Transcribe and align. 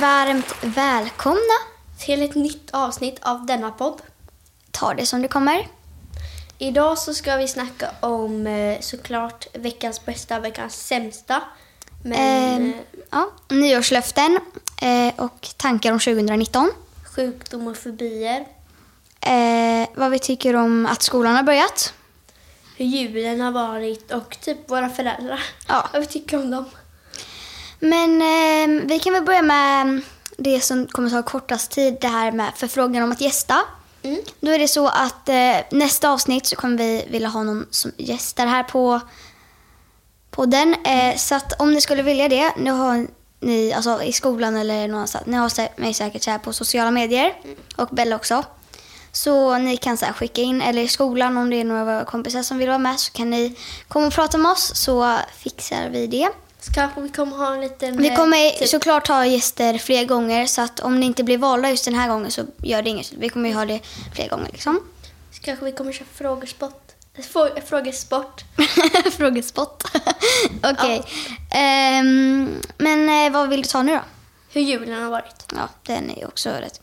varmt 0.00 0.54
välkomna. 0.62 1.56
Till 1.98 2.22
ett 2.22 2.34
nytt 2.34 2.70
avsnitt 2.70 3.18
av 3.22 3.46
denna 3.46 3.70
podd. 3.70 4.02
Ta 4.70 4.94
det 4.94 5.06
som 5.06 5.22
det 5.22 5.28
kommer. 5.28 5.68
Idag 6.58 6.98
så 6.98 7.14
ska 7.14 7.36
vi 7.36 7.48
snacka 7.48 7.90
om 8.00 8.46
eh, 8.46 8.80
såklart 8.80 9.46
veckans 9.54 10.04
bästa, 10.04 10.40
veckans 10.40 10.86
sämsta. 10.86 11.42
Men 12.04 12.18
Ehm, 12.18 12.72
eh, 12.72 13.00
ja, 13.10 13.30
nyårslöften 13.48 14.40
eh, 14.82 15.14
och 15.24 15.48
tankar 15.56 15.92
om 15.92 15.98
2019. 15.98 16.72
sjukdom 17.14 17.66
och 17.66 17.76
fobier. 17.76 18.46
Eh, 19.20 19.88
vad 19.94 20.10
vi 20.10 20.18
tycker 20.18 20.56
om 20.56 20.86
att 20.86 21.02
skolan 21.02 21.36
har 21.36 21.42
börjat. 21.42 21.92
Hur 22.76 22.84
julen 22.84 23.40
har 23.40 23.52
varit 23.52 24.12
och 24.12 24.38
typ 24.40 24.70
våra 24.70 24.90
föräldrar. 24.90 25.42
Ja. 25.68 25.88
Vad 25.92 26.00
vi 26.02 26.06
tycker 26.06 26.36
om 26.36 26.50
dem. 26.50 26.64
Men 27.86 28.22
eh, 28.22 28.86
vi 28.86 28.98
kan 28.98 29.12
väl 29.12 29.22
börja 29.22 29.42
med 29.42 30.00
det 30.36 30.60
som 30.60 30.86
kommer 30.86 31.10
ta 31.10 31.22
kortast 31.22 31.70
tid, 31.70 31.96
det 32.00 32.08
här 32.08 32.32
med 32.32 32.52
förfrågan 32.56 33.02
om 33.02 33.12
att 33.12 33.20
gästa. 33.20 33.60
Mm. 34.02 34.20
Då 34.40 34.50
är 34.50 34.58
det 34.58 34.68
så 34.68 34.88
att 34.88 35.28
eh, 35.28 35.56
nästa 35.70 36.10
avsnitt 36.10 36.46
så 36.46 36.56
kommer 36.56 36.78
vi 36.78 37.04
vilja 37.10 37.28
ha 37.28 37.42
någon 37.42 37.66
som 37.70 37.92
gästar 37.96 38.46
här 38.46 38.62
på 38.62 39.00
podden. 40.30 40.74
Eh, 40.84 41.16
så 41.16 41.34
att 41.34 41.60
om 41.60 41.72
ni 41.72 41.80
skulle 41.80 42.02
vilja 42.02 42.28
det, 42.28 42.52
nu 42.56 42.70
har 42.70 43.06
ni 43.40 43.72
alltså 43.72 44.02
i 44.02 44.12
skolan 44.12 44.56
eller 44.56 44.88
någonstans, 44.88 45.26
ni 45.26 45.36
har 45.36 45.80
mig 45.80 45.94
säkert 45.94 46.22
så 46.22 46.30
här 46.30 46.38
på 46.38 46.52
sociala 46.52 46.90
medier 46.90 47.34
och 47.76 47.88
Bella 47.88 48.16
också. 48.16 48.44
Så 49.12 49.58
ni 49.58 49.76
kan 49.76 49.96
så 49.96 50.04
här 50.04 50.12
skicka 50.12 50.42
in, 50.42 50.62
eller 50.62 50.82
i 50.82 50.88
skolan 50.88 51.36
om 51.36 51.50
det 51.50 51.56
är 51.56 51.64
några 51.64 51.80
av 51.80 51.86
våra 51.86 52.04
kompisar 52.04 52.42
som 52.42 52.58
vill 52.58 52.68
vara 52.68 52.78
med 52.78 53.00
så 53.00 53.12
kan 53.12 53.30
ni 53.30 53.54
komma 53.88 54.06
och 54.06 54.12
prata 54.12 54.38
med 54.38 54.52
oss 54.52 54.72
så 54.74 55.18
fixar 55.36 55.88
vi 55.88 56.06
det. 56.06 56.28
Så 56.66 56.72
kanske 56.72 57.00
vi 57.00 57.08
kommer 57.08 57.36
ha 57.36 57.54
en 57.54 57.60
liten... 57.60 57.96
Vi 57.96 58.08
eh, 58.08 58.16
kommer 58.16 58.50
typ, 58.50 58.68
såklart 58.68 59.08
ha 59.08 59.26
gäster 59.26 59.78
fler 59.78 60.04
gånger 60.04 60.46
så 60.46 60.62
att 60.62 60.80
om 60.80 61.00
ni 61.00 61.06
inte 61.06 61.24
blir 61.24 61.38
valda 61.38 61.70
just 61.70 61.84
den 61.84 61.94
här 61.94 62.08
gången 62.08 62.30
så 62.30 62.44
gör 62.62 62.82
det 62.82 62.90
inget. 62.90 63.12
Vi 63.12 63.28
kommer 63.28 63.48
ju 63.48 63.54
ha 63.54 63.64
det 63.64 63.80
fler 64.14 64.28
gånger 64.28 64.48
liksom. 64.52 64.80
så 65.32 65.42
kanske 65.42 65.64
vi 65.64 65.72
kommer 65.72 65.92
köra 65.92 66.06
frågesport. 66.14 66.82
Frå- 67.16 67.60
Frågesport. 67.60 68.44
Frågespott. 69.16 69.84
Okej. 70.62 71.02
Ehm, 71.50 72.60
men 72.78 73.08
eh, 73.26 73.32
vad 73.32 73.48
vill 73.48 73.62
du 73.62 73.68
ta 73.68 73.82
nu 73.82 73.92
då? 73.94 74.00
Hur 74.52 74.60
julen 74.60 75.02
har 75.02 75.10
varit. 75.10 75.52
Ja, 75.56 75.68
den 75.82 76.10
är 76.10 76.18
ju 76.18 76.26
också 76.26 76.50
rätt. 76.50 76.80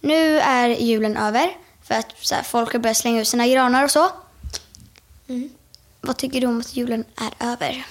Nu 0.00 0.38
är 0.40 0.68
julen 0.68 1.16
över 1.16 1.56
för 1.82 1.94
att 1.94 2.06
här, 2.30 2.42
folk 2.42 2.72
har 2.72 2.78
börjat 2.80 2.96
slänga 2.96 3.20
ut 3.20 3.28
sina 3.28 3.46
granar 3.46 3.84
och 3.84 3.90
så. 3.90 4.08
Mm. 5.28 5.50
Vad 6.00 6.16
tycker 6.16 6.40
du 6.40 6.46
om 6.46 6.60
att 6.60 6.76
julen 6.76 7.04
är 7.16 7.52
över? 7.52 7.86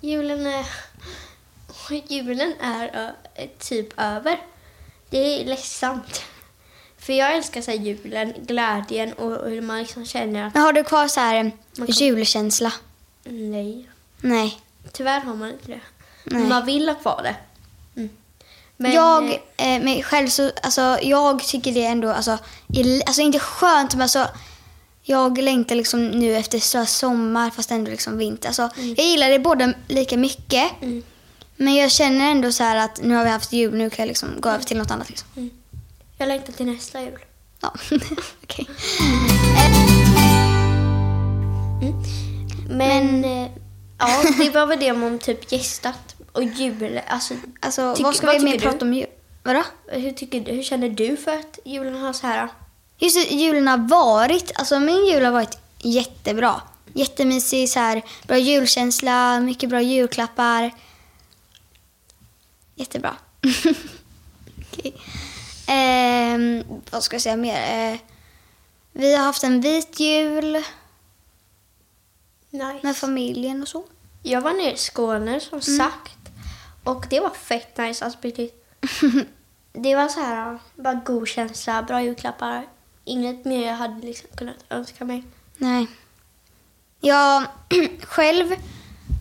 Julen 0.00 0.46
är... 0.46 0.66
Julen 2.08 2.54
är 2.60 3.14
typ 3.58 3.88
över. 3.96 4.38
Det 5.10 5.18
är 5.18 5.44
ledsamt. 5.44 6.22
För 6.98 7.12
jag 7.12 7.34
älskar 7.36 7.62
så 7.62 7.70
julen, 7.70 8.34
glädjen 8.46 9.12
och 9.12 9.50
hur 9.50 9.60
man 9.60 9.78
liksom 9.78 10.06
känner 10.06 10.46
att 10.46 10.54
Men 10.54 10.62
har 10.62 10.72
du 10.72 10.84
kvar 10.84 11.08
så 11.08 11.20
här 11.20 11.50
kan- 11.76 11.86
julkänsla? 11.88 12.72
nej, 13.24 13.88
Nej. 14.20 14.60
tyvärr 14.92 15.20
har 15.20 15.34
man 15.34 15.50
inte 15.50 15.68
det. 15.68 15.80
Nej. 16.24 16.46
Man 16.48 16.66
vill 16.66 16.88
ha 16.88 16.94
kvar 16.94 17.20
det. 17.22 17.36
Mm. 18.00 18.08
Men, 18.76 18.92
jag, 18.92 19.24
eh, 19.56 19.74
eh, 19.76 19.82
mig 19.82 20.02
själv 20.02 20.28
så, 20.28 20.50
alltså 20.62 20.98
jag 21.02 21.42
tycker 21.44 21.72
det 21.72 21.84
ändå, 21.84 22.08
alltså, 22.10 22.38
i- 22.74 23.02
alltså 23.06 23.22
inte 23.22 23.38
skönt 23.38 23.92
men 23.94 24.02
alltså 24.02 24.28
jag 25.08 25.38
längtar 25.38 25.74
liksom 25.74 26.08
nu 26.08 26.36
efter 26.36 26.58
så 26.58 26.86
sommar 26.86 27.50
fast 27.50 27.70
ändå 27.70 27.90
liksom 27.90 28.18
vinter. 28.18 28.48
Alltså, 28.48 28.70
Jag 28.96 29.06
gillar 29.06 29.28
det 29.30 29.38
båda 29.38 29.72
lika 29.88 30.16
mycket. 30.16 30.70
Mm. 30.82 31.02
Men 31.56 31.74
jag 31.74 31.90
känner 31.90 32.30
ändå 32.30 32.52
så 32.52 32.62
här 32.64 32.76
att 32.76 33.02
nu 33.02 33.14
har 33.14 33.24
vi 33.24 33.30
haft 33.30 33.52
jul, 33.52 33.74
nu 33.74 33.90
kan 33.90 34.02
jag 34.02 34.08
liksom 34.08 34.28
gå 34.40 34.48
över 34.48 34.64
till 34.64 34.76
något 34.78 34.90
annat. 34.90 35.08
Liksom. 35.08 35.50
Jag 36.18 36.28
längtar 36.28 36.52
till 36.52 36.66
nästa 36.66 37.00
jul. 37.02 37.18
Ja, 37.60 37.74
okej. 38.42 38.66
Men, 42.70 43.24
eh, 43.24 43.48
ja, 43.98 44.22
det 44.38 44.50
var 44.50 44.66
väl 44.66 44.78
det 44.80 44.92
om 44.92 45.18
typ 45.18 45.52
gästat 45.52 46.16
och 46.32 46.42
jul. 46.44 47.00
Alltså, 47.06 47.34
Alltså, 47.60 47.94
vad 48.02 48.14
ska 48.16 48.26
vad 48.26 48.36
vi 48.38 48.44
mer 48.44 48.58
prata 48.58 48.84
om 48.84 48.94
jul? 48.94 49.06
Vadå? 49.42 49.62
hur, 49.86 50.10
tycker, 50.12 50.40
du- 50.40 50.52
hur 50.52 50.62
känner 50.62 50.88
du 50.88 51.16
för 51.16 51.32
att 51.34 51.58
julen 51.64 51.94
har 52.00 52.12
så 52.12 52.26
här... 52.26 52.48
Just 52.98 53.16
det, 53.16 53.34
julen 53.34 53.68
har 53.68 53.78
varit, 53.88 54.52
alltså 54.58 54.80
min 54.80 55.06
jul 55.06 55.24
har 55.24 55.32
varit 55.32 55.58
jättebra. 55.78 56.60
Jättemysig, 56.92 57.68
så 57.68 57.78
här, 57.78 58.02
bra 58.26 58.38
julkänsla, 58.38 59.40
mycket 59.40 59.70
bra 59.70 59.80
julklappar. 59.80 60.70
Jättebra. 62.74 63.16
Okej. 64.72 64.94
Ehm, 65.66 66.64
vad 66.90 67.02
ska 67.02 67.14
jag 67.14 67.22
säga 67.22 67.36
mer? 67.36 67.92
Eh, 67.92 67.98
vi 68.92 69.14
har 69.14 69.24
haft 69.24 69.44
en 69.44 69.60
vit 69.60 70.00
jul 70.00 70.52
Nice. 72.50 72.80
med 72.82 72.96
familjen 72.96 73.62
och 73.62 73.68
så. 73.68 73.84
Jag 74.22 74.40
var 74.40 74.52
nere 74.52 74.72
i 74.72 74.76
Skåne 74.76 75.40
som 75.40 75.62
sagt. 75.62 76.18
Och 76.84 77.06
det 77.10 77.20
var 77.20 77.30
fett 77.30 77.76
nice. 77.78 78.04
Alltså, 78.04 78.18
det 79.72 79.94
var 79.96 80.08
så 80.08 80.20
här, 80.20 80.58
bara 80.76 80.94
god 80.94 81.28
känsla, 81.28 81.82
bra 81.82 82.02
julklappar. 82.02 82.66
Inget 83.08 83.44
mer 83.44 83.66
jag 83.66 83.74
hade 83.74 84.06
liksom 84.06 84.28
kunnat 84.36 84.56
önska 84.70 85.04
mig. 85.04 85.24
Nej. 85.56 85.86
Jag 87.00 87.44
själv 88.02 88.54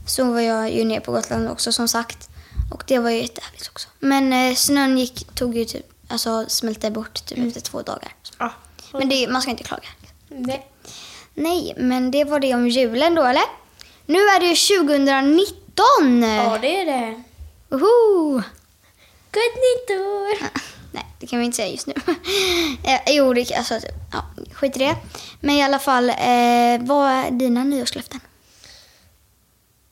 så 0.08 0.32
var 0.32 0.40
jag 0.42 0.72
ju 0.72 0.86
nere 0.86 1.02
på 1.02 1.12
Gotland 1.12 1.50
också 1.50 1.72
som 1.72 1.88
sagt. 1.88 2.30
Och 2.72 2.84
det 2.88 3.00
var 3.00 3.10
ju 3.10 3.22
jättehärligt 3.22 3.68
också. 3.68 3.90
Men 4.00 4.34
eh, 4.34 4.56
snön 4.56 4.98
gick, 4.98 5.36
tog 5.36 5.58
ju 5.58 5.66
typ, 5.66 5.86
alltså 6.08 6.46
smälte 6.48 6.92
bort 6.92 7.26
typ 7.26 7.38
efter 7.38 7.62
två 7.62 7.82
dagar. 7.82 8.16
Ja. 8.40 8.54
Men 8.92 9.10
det, 9.10 9.28
man 9.30 9.42
ska 9.42 9.52
inte 9.52 9.64
klaga. 9.64 9.88
Nej. 10.28 10.68
Nej, 11.34 11.74
men 11.78 12.12
det 12.12 12.24
var 12.24 12.40
det 12.40 12.54
om 12.54 12.68
julen 12.68 13.16
då 13.16 13.24
eller? 13.24 13.44
Nu 14.06 14.20
är 14.20 14.40
det 14.40 14.46
ju 14.46 14.86
2019! 14.86 16.24
Ja, 16.24 16.58
det 16.62 16.82
är 16.82 16.86
det. 16.86 17.24
Woho! 17.70 18.42
Gott 19.32 19.56
nytt 19.56 20.00
år! 20.00 20.50
Det 21.28 21.32
kan 21.32 21.40
vi 21.40 21.46
inte 21.46 21.56
säga 21.56 21.68
just 21.68 21.88
nu. 21.88 21.94
eh, 22.84 23.02
jo, 23.08 23.34
det, 23.34 23.54
alltså, 23.54 23.80
ja, 24.12 24.26
skit 24.54 24.76
i 24.76 24.80
det. 24.80 24.96
Men 25.40 25.56
i 25.56 25.64
alla 25.64 25.80
fall, 25.80 26.10
eh, 26.10 26.80
vad 26.80 27.10
är 27.10 27.32
dina 27.32 27.64
nyårslöften? 27.64 28.20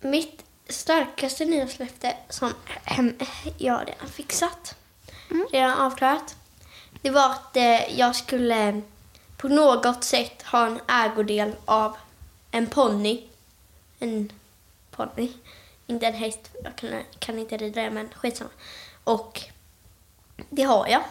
Mitt 0.02 0.44
starkaste 0.70 1.46
nyårslöfte 1.46 2.14
som 2.30 2.54
jag 3.58 3.82
redan 3.88 4.08
fixat, 4.08 4.76
redan 5.52 5.78
avklarat, 5.78 6.36
det 7.02 7.10
var 7.10 7.30
att 7.30 7.58
eh, 7.58 8.00
jag 8.00 8.16
skulle 8.16 8.82
på 9.38 9.48
något 9.48 10.04
sätt 10.04 10.42
ha 10.42 10.66
en 10.66 10.80
ägodel 10.88 11.56
av 11.66 11.98
en 12.52 12.68
ponny. 12.68 13.24
En 14.00 14.32
ponny. 14.92 15.32
Inte 15.88 16.08
en 16.08 16.14
häst, 16.14 16.52
jag 16.64 16.76
kan, 16.76 16.90
kan 17.20 17.40
inte 17.40 17.58
rida 17.58 17.82
det, 17.82 17.90
men 17.90 18.10
skitsamma. 18.10 18.50
Och 19.04 19.42
det 20.50 20.64
har 20.64 20.88
jag. 20.88 21.04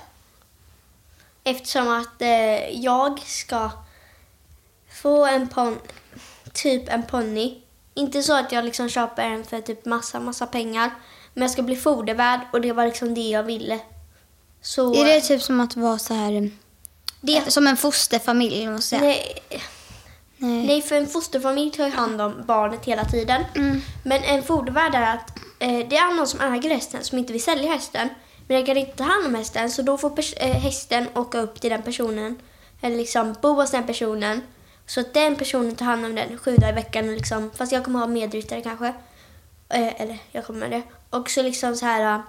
Eftersom 1.44 1.88
att 1.88 2.23
eh, 2.23 2.69
jag 2.70 3.19
ska 3.20 3.70
få 5.02 5.26
en 5.26 5.49
pon 5.49 5.79
typ 6.52 6.88
en 6.88 7.02
ponny. 7.02 7.61
Inte 7.94 8.23
så 8.23 8.35
att 8.37 8.52
jag 8.52 8.64
liksom 8.64 8.88
köper 8.88 9.23
en 9.23 9.44
för 9.44 9.61
typ 9.61 9.85
massa, 9.85 10.20
massa 10.20 10.46
pengar. 10.46 10.91
Men 11.35 11.43
jag 11.43 11.50
ska 11.50 11.62
bli 11.62 11.76
fodervärd 11.76 12.41
och 12.52 12.61
det 12.61 12.73
var 12.73 12.87
liksom 12.87 13.14
det 13.14 13.20
jag 13.31 13.43
ville. 13.43 13.79
Så... 14.62 14.94
Är 14.94 15.05
det 15.05 15.20
typ 15.20 15.43
som 15.43 15.61
att 15.61 15.76
vara 15.76 15.99
så 15.99 16.14
här... 16.14 16.50
Det- 17.20 17.50
Som 17.52 17.67
en 17.67 17.76
fosterfamilj, 17.76 18.67
måste 18.69 18.96
jag 18.96 19.02
säga. 19.02 19.14
Nej, 19.49 19.62
Nej. 20.37 20.67
nej, 20.67 20.82
för 20.82 20.94
en 20.96 21.06
fosterfamilj 21.06 21.70
tar 21.70 21.85
ju 21.87 21.91
hand 21.93 22.20
om 22.20 22.43
barnet 22.46 22.85
hela 22.85 23.05
tiden. 23.05 23.44
Mm. 23.55 23.81
Men 24.02 24.23
en 24.25 24.43
fodervärd 24.43 24.94
är 24.94 25.14
att 25.14 25.38
eh, 25.58 25.88
det 25.88 25.96
är 25.96 26.14
någon 26.17 26.26
som 26.26 26.41
äger 26.41 26.70
hästen 26.70 27.05
som 27.05 27.19
inte 27.19 27.32
vill 27.32 27.43
sälja 27.43 27.73
hästen. 27.73 28.08
Men 28.49 28.56
jag 28.56 28.67
kan 28.67 28.76
inte 28.76 28.96
ta 28.96 29.05
hand 29.05 29.26
om 29.26 29.35
hästen 29.35 29.70
så 29.70 29.82
då 29.82 29.99
får 29.99 30.12
eh, 30.37 30.49
hästen 30.52 31.08
åka 31.14 31.38
upp 31.38 31.61
till 31.61 31.70
den 31.70 31.82
personen. 31.82 32.38
Eller 32.81 32.96
liksom 32.96 33.35
bo 33.43 33.49
hos 33.55 33.70
den 33.70 33.87
personen. 33.87 34.43
Så 34.87 35.00
att 35.00 35.14
den 35.14 35.37
personen 35.37 35.76
tar 35.76 35.87
hand 35.87 36.05
om 36.06 36.14
den 36.14 36.38
sju 36.38 36.56
dagar 36.56 36.73
i 36.73 36.75
veckan. 36.75 37.14
Liksom, 37.14 37.50
fast 37.56 37.73
jag 37.73 37.85
kommer 37.85 37.99
ha 37.99 38.06
medryttare 38.06 38.61
kanske. 38.62 38.87
Eh, 39.69 40.00
eller 40.00 40.19
jag 40.32 40.44
kommer 40.46 40.61
med 40.61 40.70
det. 40.70 40.82
Och 41.11 41.31
så 41.31 41.43
liksom 41.43 41.76
så 41.76 41.87
här. 41.87 42.14
eh, 42.14 42.20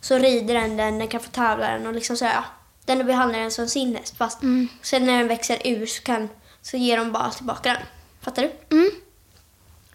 Så 0.00 0.18
rider 0.18 0.54
den 0.54 0.76
den, 0.76 0.98
den 0.98 1.08
kan 1.08 1.20
få 1.20 1.30
tävla 1.30 1.70
den 1.70 1.86
och 1.86 1.92
liksom 1.94 2.16
så 2.16 2.24
här. 2.24 2.34
ja, 2.34 2.44
Den 2.84 3.06
behandlar 3.06 3.38
den 3.40 3.50
som 3.50 3.68
sin 3.68 3.96
häst. 3.96 4.16
Fast 4.16 4.42
Mm. 4.42 4.68
sen 4.82 5.06
när 5.06 5.18
den 5.18 5.28
växer 5.28 5.58
ur 5.64 5.86
så, 5.86 6.02
kan, 6.02 6.28
så 6.62 6.76
ger 6.76 6.96
de 6.96 7.12
bara 7.12 7.30
tillbaka 7.30 7.68
den. 7.72 7.82
Fattar 8.20 8.42
du? 8.42 8.76
Mm. 8.76 8.90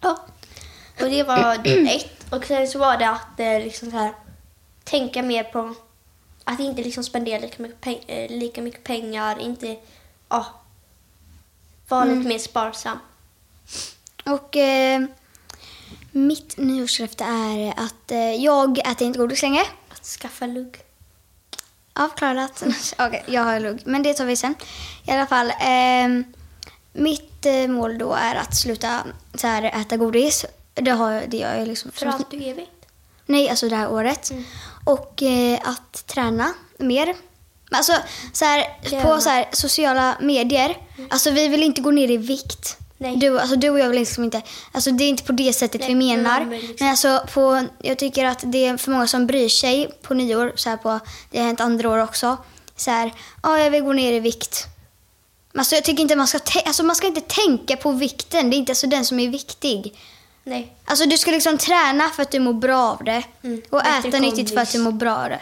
Ja. 0.01 0.25
Och 1.01 1.09
det 1.09 1.23
var 1.23 1.55
ett. 1.95 2.33
Och 2.33 2.45
sen 2.45 2.67
så 2.67 2.79
var 2.79 2.97
det 2.97 3.09
att 3.09 3.39
eh, 3.39 3.59
liksom 3.63 3.91
så 3.91 3.97
här, 3.97 4.13
tänka 4.89 5.21
mer 5.21 5.43
på 5.43 5.75
att 6.43 6.59
inte 6.59 6.81
liksom 6.83 7.03
spendera 7.03 7.39
lika 7.39 7.63
mycket, 7.63 7.81
peng- 7.81 8.03
eh, 8.07 8.29
lika 8.39 8.61
mycket 8.61 8.83
pengar, 8.83 9.39
inte 9.39 9.77
ja, 10.29 10.45
vara 11.87 12.03
Mm. 12.03 12.17
lite 12.17 12.29
mer 12.29 12.39
sparsam. 12.39 12.99
Och 14.25 14.55
eh, 14.57 15.01
mitt 16.11 16.57
nyårslöfte 16.57 17.23
är 17.23 17.73
att 17.77 18.11
eh, 18.11 18.35
jag 18.35 18.77
äter 18.77 19.07
inte 19.07 19.19
godis 19.19 19.41
längre. 19.41 19.63
Att 19.89 20.05
skaffa 20.05 20.45
lugg. 20.47 20.77
Avklarat. 21.93 22.63
Okej, 22.99 23.23
jag 23.27 23.43
har 23.43 23.59
lugg. 23.59 23.81
Men 23.85 24.03
det 24.03 24.13
tar 24.13 24.25
vi 24.25 24.35
sen. 24.35 24.55
I 25.07 25.11
alla 25.11 25.27
fall. 25.27 25.49
Eh, 25.49 26.25
mitt 26.93 27.45
mål 27.67 27.97
då 27.97 28.13
är 28.13 28.35
att 28.35 28.55
sluta 28.57 29.03
så 29.35 29.47
här, 29.47 29.63
äta 29.63 29.97
godis. 29.97 30.45
Det, 30.73 30.91
har, 30.91 31.23
det 31.27 31.37
gör 31.37 31.55
jag 31.55 31.67
liksom. 31.67 31.91
För 31.91 32.05
allt 32.05 32.31
du 32.31 32.43
evigt. 32.43 32.78
Nej, 33.29 33.49
alltså 33.49 33.69
det 33.69 33.75
här 33.75 33.91
året. 33.91 34.31
Och 34.85 35.23
eh, 35.23 35.59
att 35.63 36.07
träna 36.07 36.53
mer. 36.77 37.15
Alltså 37.71 37.93
så 38.33 38.45
här, 38.45 39.01
på 39.03 39.21
så 39.21 39.29
här, 39.29 39.49
sociala 39.51 40.17
medier. 40.21 40.77
Alltså 41.09 41.31
vi 41.31 41.47
vill 41.47 41.63
inte 41.63 41.81
gå 41.81 41.91
ner 41.91 42.11
i 42.11 42.17
vikt. 42.17 42.77
Nej. 42.97 43.15
Du, 43.15 43.39
alltså, 43.39 43.55
du 43.55 43.69
och 43.69 43.79
jag 43.79 43.89
vill 43.89 43.99
liksom 43.99 44.23
inte, 44.23 44.41
alltså 44.71 44.91
det 44.91 45.03
är 45.03 45.09
inte 45.09 45.23
på 45.23 45.31
det 45.31 45.53
sättet 45.53 45.81
Nej, 45.81 45.89
vi 45.89 45.95
menar. 45.95 46.39
men 46.39 46.49
liksom- 46.49 46.75
Men 46.79 46.89
alltså 46.89 47.25
på, 47.33 47.65
jag 47.81 47.97
tycker 47.97 48.25
att 48.25 48.39
det 48.45 48.65
är 48.65 48.77
för 48.77 48.91
många 48.91 49.07
som 49.07 49.27
bryr 49.27 49.49
sig 49.49 49.91
på 50.01 50.13
nyår, 50.13 50.53
så 50.55 50.69
här 50.69 50.77
på, 50.77 50.99
det 51.31 51.37
har 51.39 51.45
hänt 51.45 51.61
andra 51.61 51.89
år 51.89 51.97
också. 52.03 52.37
Så 52.75 52.91
här, 52.91 53.13
ja 53.43 53.59
jag 53.59 53.71
vill 53.71 53.83
gå 53.83 53.93
ner 53.93 54.13
i 54.13 54.19
vikt. 54.19 54.65
Alltså 55.57 55.75
jag 55.75 55.83
tycker 55.83 56.01
inte 56.01 56.15
man 56.15 56.27
ska, 56.27 56.39
alltså, 56.65 56.83
man 56.83 56.95
ska 56.95 57.07
inte 57.07 57.21
tänka 57.21 57.77
på 57.77 57.91
vikten, 57.91 58.49
det 58.49 58.55
är 58.55 58.57
inte 58.57 58.71
alltså 58.71 58.87
den 58.87 59.05
som 59.05 59.19
är 59.19 59.29
viktig. 59.29 59.97
Nej. 60.49 60.73
Alltså 60.85 61.05
du 61.05 61.17
ska 61.17 61.31
liksom 61.31 61.57
träna 61.57 62.09
för 62.09 62.21
att 62.23 62.31
du 62.31 62.39
mår 62.39 62.53
bra 62.53 62.77
av 62.91 63.03
det. 63.03 63.23
Mm, 63.43 63.61
Och 63.69 63.81
bättre 63.83 64.09
äta 64.09 64.19
nyttigt 64.19 64.49
för 64.53 64.61
att 64.61 64.71
du 64.71 64.79
mår 64.79 64.91
bra 64.91 65.15
av 65.15 65.29
det. 65.29 65.41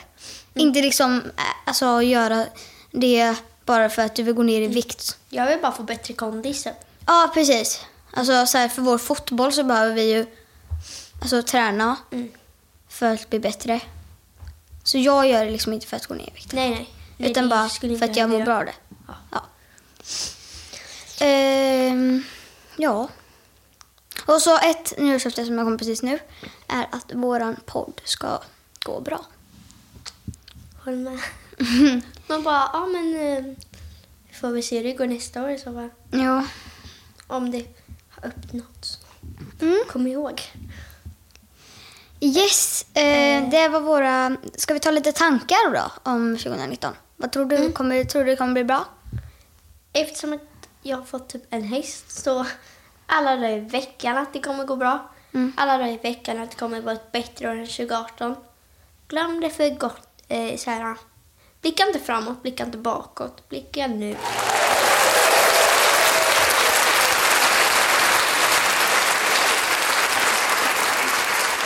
Inte 0.54 0.81
liksom 0.81 1.18
ä, 1.38 1.42
alltså, 1.65 2.01
göra 2.01 2.45
det 2.92 3.36
bara 3.65 3.89
för 3.89 4.01
att 4.01 4.15
du 4.15 4.24
vill 4.24 4.33
gå 4.33 4.44
ner 4.44 4.62
i 4.62 4.68
vikt. 4.68 5.18
Jag 5.30 5.48
vill 5.48 5.59
bara 5.62 5.71
få 5.71 5.83
bättre 5.83 6.13
kondis. 6.13 6.68
Ja, 7.06 7.31
precis. 7.33 7.81
Alltså 8.13 8.45
så 8.45 8.57
här, 8.57 8.68
för 8.69 8.81
vår 8.81 8.98
fotboll 8.98 9.54
så 9.54 9.63
behöver 9.63 9.94
vi 9.95 10.12
ju 10.13 10.25
alltså, 11.21 11.42
träna 11.44 11.95
Mm. 12.12 12.31
för 12.89 13.13
att 13.13 13.30
bli 13.30 13.39
bättre. 13.39 13.80
Så 14.83 14.98
jag 14.98 15.27
gör 15.30 15.45
det 15.45 15.51
liksom 15.51 15.74
inte 15.74 15.88
för 15.88 15.95
att 15.98 16.06
gå 16.06 16.13
ner 16.13 16.27
i 16.27 16.31
vikt. 16.36 16.53
Nej, 16.53 16.69
nej. 16.69 16.89
nej 17.18 17.31
utan 17.31 17.50
bara 17.50 17.69
för 17.69 18.03
att 18.03 18.15
jag 18.18 18.30
mår 18.30 18.42
bra 18.45 18.56
av 18.57 18.65
det. 18.65 18.74
Ja. 19.07 19.13
Ja. 19.31 19.42
Ehm, 21.25 22.24
ja. 22.77 23.10
Och 24.27 24.41
så 24.41 24.57
ett 24.57 24.97
nyårslöfte 24.97 25.45
som 25.45 25.57
jag 25.57 25.68
kom 25.68 25.77
precis 25.77 26.03
nu 26.03 26.19
är 26.68 26.88
att 26.91 27.13
våran 27.13 27.56
podd 27.65 28.01
ska 28.03 28.41
gå 28.85 29.01
bra. 29.01 29.25
Håll 30.85 30.95
med. 30.95 31.19
Man 32.27 32.44
bara, 32.44 32.69
ja 32.74 32.85
men 32.85 33.15
eh, 33.15 33.44
vi 34.27 34.33
får 34.33 34.50
vi 34.50 34.62
se 34.62 34.77
hur 34.77 34.83
det 34.83 34.94
går 34.94 35.07
nästa 35.07 35.44
år 35.44 35.50
i 35.50 35.57
så 35.57 35.74
fall. 35.74 35.89
Ja. 36.12 36.45
Om 37.27 37.51
det 37.51 37.65
har 38.09 38.27
uppnåtts. 38.27 39.00
Mm. 39.62 39.77
Kom 39.89 40.07
ihåg. 40.07 40.41
Yes, 42.19 42.85
eh, 42.94 43.50
det 43.50 43.68
var 43.68 43.79
våra... 43.79 44.38
Ska 44.56 44.74
vi 44.74 44.79
ta 44.79 44.91
lite 44.91 45.12
tankar 45.12 45.74
då 45.74 46.12
om 46.12 46.38
2019? 46.38 46.94
Vad 47.15 47.31
tror 47.31 47.45
du? 47.45 47.71
Kommer, 47.71 48.03
tror 48.03 48.24
du 48.24 48.29
det 48.31 48.35
kommer 48.35 48.53
bli 48.53 48.63
bra? 48.63 48.85
Eftersom 49.94 50.33
att 50.33 50.69
jag 50.81 50.97
har 50.97 51.03
fått 51.03 51.29
typ 51.29 51.44
en 51.50 51.63
häst 51.63 52.12
så 52.24 52.45
alla 53.07 53.36
dagar 53.36 53.50
i 53.50 53.59
veckan 53.59 54.18
att 54.18 54.33
det 54.33 54.39
kommer 54.39 54.63
gå 54.65 54.75
bra. 54.75 55.09
Mm. 55.33 55.54
Alla 55.57 55.77
dagar 55.77 55.92
i 55.92 55.98
veckan 55.98 56.39
att 56.42 56.50
det 56.51 56.57
kommer 56.57 56.81
vara 56.81 56.95
ett 56.95 57.12
bättre 57.12 57.50
år 57.50 57.56
än 57.56 57.68
2018. 57.68 58.36
Glöm 59.07 59.39
det 59.42 59.50
för 59.50 59.69
gott. 59.69 60.07
Eh, 60.27 60.57
så 60.57 60.69
här, 60.71 60.95
blicka 61.62 61.83
inte 61.88 62.00
framåt, 62.00 62.42
blicka 62.42 62.63
inte 62.63 62.77
bakåt. 62.77 63.50
Blicka 63.50 63.88
nu. 63.88 64.15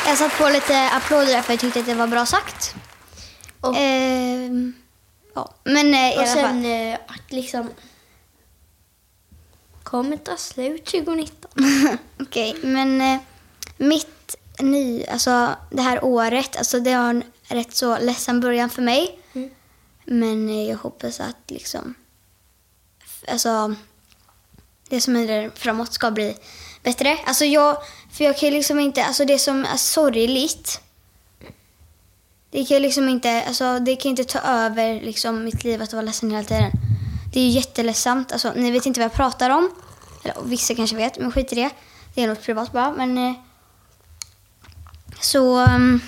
Jag 0.07 0.17
satt 0.17 0.37
på 0.37 0.49
lite 0.49 0.89
applåder 0.89 1.41
för 1.41 1.53
jag 1.53 1.59
tyckte 1.59 1.79
att 1.79 1.85
det 1.85 1.93
var 1.93 2.07
bra 2.07 2.25
sagt. 2.25 2.75
Och, 3.61 3.73
Ehm, 3.77 4.73
ja, 5.35 5.53
men 5.63 5.93
eh, 5.93 6.09
i 6.13 6.17
och 6.17 6.21
alla 6.21 6.27
fall. 6.27 6.35
sen 6.41 6.65
eh, 6.65 6.97
att 7.07 7.31
liksom 7.31 7.69
kommer 9.83 10.17
ta 10.17 10.37
slut 10.37 10.85
2019. 10.85 11.51
Okej, 12.19 12.57
men 12.63 13.01
eh, 13.01 13.19
mitt 13.77 14.35
ny, 14.59 15.05
alltså 15.05 15.55
det 15.69 15.81
här 15.81 16.03
året, 16.03 16.57
alltså 16.57 16.79
det 16.79 16.91
har 16.91 17.09
en 17.09 17.23
rätt 17.47 17.75
så 17.75 17.97
ledsen 17.99 18.39
början 18.39 18.69
för 18.69 18.81
mig. 18.81 19.19
Mm. 19.33 19.49
Men 20.05 20.49
eh, 20.49 20.69
jag 20.69 20.77
hoppas 20.77 21.19
att 21.19 21.37
liksom, 21.47 21.93
alltså 23.27 23.75
det 24.89 25.01
som 25.01 25.15
händer 25.15 25.51
framåt 25.55 25.93
ska 25.93 26.11
bli 26.11 26.35
bättre. 26.83 27.17
Alltså 27.25 27.45
jag, 27.45 27.77
för 28.11 28.23
jag 28.23 28.37
kan 28.37 28.49
ju 28.49 28.55
liksom 28.55 28.79
inte, 28.79 29.05
alltså 29.05 29.25
det 29.25 29.39
som 29.39 29.65
är 29.65 29.77
sorgligt, 29.77 30.81
det 32.51 32.65
kan 32.65 32.77
ju 32.77 32.83
liksom 32.83 33.09
inte, 33.09 33.43
alltså 33.43 33.79
det 33.79 33.95
kan 33.95 34.09
inte 34.09 34.23
ta 34.23 34.39
över 34.39 35.01
liksom 35.01 35.43
mitt 35.43 35.63
liv 35.63 35.81
att 35.81 35.93
vara 35.93 36.01
ledsen 36.03 36.31
hela 36.31 36.43
tiden. 36.43 36.71
Det 37.31 37.39
är 37.39 37.43
ju 37.43 37.49
jätteledsamt, 37.49 38.31
alltså 38.31 38.53
ni 38.55 38.71
vet 38.71 38.85
inte 38.85 38.99
vad 38.99 39.05
jag 39.05 39.13
pratar 39.13 39.49
om. 39.49 39.71
Eller 40.23 40.41
vissa 40.43 40.75
kanske 40.75 40.95
vet, 40.95 41.17
men 41.19 41.31
skit 41.31 41.51
i 41.51 41.55
det. 41.55 41.69
Det 42.15 42.23
är 42.23 42.27
något 42.27 42.41
privat 42.43 42.71
bara, 42.71 42.91
men 42.91 43.17
eh, 43.17 43.33
så 45.21 45.57
ehm, 45.57 45.99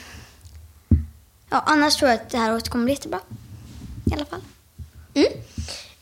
ja, 1.50 1.64
annars 1.66 1.96
tror 1.96 2.12
jag 2.12 2.20
att 2.22 2.30
det 2.30 2.38
här 2.38 2.54
året 2.54 2.70
kommer 2.70 2.86
bli 2.86 2.94
jättebra. 2.94 3.20
I 4.06 4.14
alla 4.14 4.26
fall. 4.26 4.42
Mm. 5.14 5.28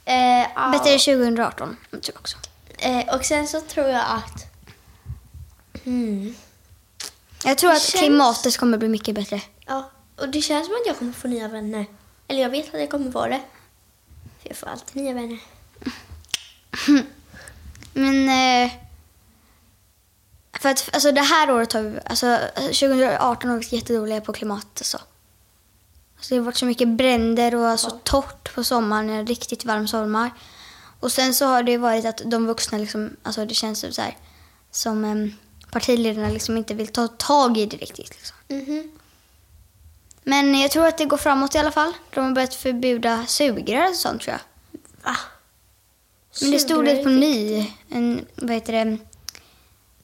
Eh. 0.06 0.72
Bättre 0.72 0.90
än 0.94 1.00
2018, 1.00 1.78
tror 1.92 2.02
jag 2.04 2.16
också. 2.20 2.38
Eh, 2.78 3.16
och 3.16 3.26
sen 3.26 3.48
så 3.48 3.62
tror 3.62 3.88
jag 3.88 4.04
att... 4.08 4.46
Mm. 5.86 6.36
Jag 7.44 7.58
tror 7.58 7.70
Det 7.70 7.76
att 7.76 7.82
känns- 7.82 8.02
klimatet 8.02 8.58
kommer 8.58 8.78
bli 8.78 8.88
mycket 8.88 9.16
bättre. 9.16 9.42
Ja, 9.68 9.90
och 10.18 10.30
det 10.30 10.42
känns 10.42 10.66
som 10.68 10.76
att 10.76 10.88
jag 10.88 10.98
kommer 10.98 11.14
få 11.14 11.28
nya 11.28 11.48
vänner. 11.48 11.86
Eller 12.28 12.42
jag 12.42 12.50
vet 12.50 12.74
att 12.74 12.80
jag 12.80 12.90
kommer 12.90 13.12
få 13.12 13.28
det. 13.28 13.42
För 14.54 14.68
jag 14.68 14.80
får 14.80 14.82
alltid 14.82 15.04
nya 15.04 15.14
vänner. 15.14 15.40
Men 17.94 18.30
eh, 18.30 18.72
för 20.60 20.70
att 20.70 20.90
alltså 20.94 21.12
det 21.12 21.22
här 21.22 21.52
året 21.52 21.74
har 21.74 21.82
vi, 21.82 22.00
alltså 22.06 22.38
2018 22.56 23.50
har 23.50 23.58
varit 23.58 23.72
jättedåliga 23.72 24.22
på 24.22 24.34
klimat 24.34 24.68
alltså. 24.78 24.98
alltså. 26.18 26.34
Det 26.34 26.40
har 26.40 26.46
varit 26.46 26.58
så 26.58 26.66
mycket 26.66 26.88
bränder 26.88 27.56
och 27.56 27.80
så 27.80 27.90
torrt 27.90 28.56
på 28.56 28.64
sommaren, 28.64 29.10
en 29.10 29.28
riktigt 29.28 29.66
varm 29.66 29.88
sommar. 29.88 30.32
Och 31.00 31.12
sen 31.12 31.34
så 31.34 31.46
har 31.46 31.64
det 31.64 31.78
varit 31.78 32.06
att 32.06 32.22
de 32.26 32.48
vuxna 32.48 32.78
liksom, 32.78 33.16
alltså 33.24 33.46
det 33.46 33.54
känns 33.54 33.80
som 33.80 33.92
så 33.92 34.02
här, 34.02 34.18
som 34.72 35.06
em, 35.06 35.34
partiledarna 35.72 36.30
liksom 36.30 36.58
inte 36.58 36.74
vill 36.74 36.88
ta 36.88 37.08
tag 37.08 37.58
i 37.58 37.66
det 37.66 37.78
riktigt 37.78 38.10
liksom. 38.10 38.38
Mhm. 38.48 38.92
Men 40.24 40.60
jag 40.60 40.72
tror 40.72 40.88
att 40.88 40.98
det 40.98 41.06
går 41.06 41.18
framåt 41.18 41.56
i 41.56 41.58
alla 41.58 41.72
fall. 41.72 41.94
De 42.14 42.26
har 42.26 42.32
börjat 42.32 42.54
förbjuda 42.56 43.26
sugrör 43.26 43.90
och 43.90 43.96
sånt 43.96 44.22
tror 44.22 44.32
jag. 44.34 44.42
Va? 45.04 45.18
Men 46.42 46.52
det 46.52 46.60
stod 46.60 46.86
det 46.86 47.04
på 47.04 47.10
ny, 47.10 47.72
en, 47.90 48.26
vad 48.36 48.52
heter 48.52 48.74
det, 48.86 48.98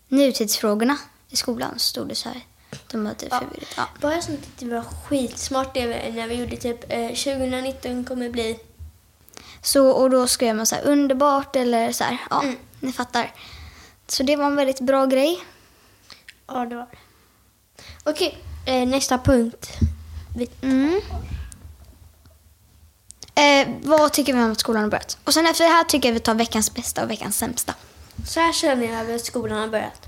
nutidsfrågorna 0.07 0.97
i 1.29 1.35
skolan 1.35 1.79
stod 1.79 2.07
det 2.07 2.15
så 2.15 2.29
här. 2.29 2.41
De 2.91 3.05
hade 3.05 3.25
Ja. 3.31 3.39
förbjudit. 3.39 3.73
Ja. 3.77 3.87
Bara 4.01 4.21
som 4.21 4.37
tyckte 4.37 4.65
det 4.65 4.75
var 4.75 4.81
skitsmart 5.09 5.73
det 5.73 6.11
när 6.13 6.27
vi 6.27 6.35
gjorde 6.35 6.57
typ 6.57 6.91
eh, 6.93 7.07
2019 7.07 8.05
kommer 8.05 8.29
bli... 8.29 8.59
Så, 9.61 9.89
och 9.89 10.09
då 10.09 10.27
skrev 10.27 10.55
man 10.55 10.65
så 10.65 10.75
här 10.75 10.83
underbart 10.85 11.55
eller 11.55 11.91
så 11.91 12.03
här, 12.03 12.17
ja, 12.29 12.41
Mm. 12.43 12.55
ni 12.79 12.93
fattar. 12.93 13.33
Så 14.07 14.23
det 14.23 14.35
var 14.35 14.45
en 14.45 14.55
väldigt 14.55 14.79
bra 14.79 15.05
grej. 15.05 15.39
Ja, 16.47 16.65
det 16.65 16.75
var 16.75 16.87
det. 16.91 16.97
Okej, 18.03 18.37
eh, 18.65 18.87
nästa 18.87 19.17
punkt. 19.17 19.69
Mm. 20.61 21.01
Eh, 23.35 23.67
vad 23.83 24.13
tycker 24.13 24.33
vi 24.33 24.41
om 24.41 24.51
att 24.51 24.59
skolan 24.59 24.83
har 24.83 24.89
börjat? 24.89 25.17
Och 25.23 25.33
sen 25.33 25.45
efter 25.47 25.63
det 25.63 25.69
här 25.69 25.83
tycker 25.83 26.09
jag 26.09 26.13
vi 26.13 26.19
tar 26.19 26.35
veckans 26.35 26.73
bästa 26.73 27.03
och 27.03 27.11
veckans 27.11 27.37
sämsta. 27.37 27.73
så 28.27 28.39
här 28.39 28.53
känner 28.53 28.85
jag 28.85 29.15
att 29.15 29.25
skolan 29.25 29.57
har 29.59 29.67
börjat. 29.67 30.01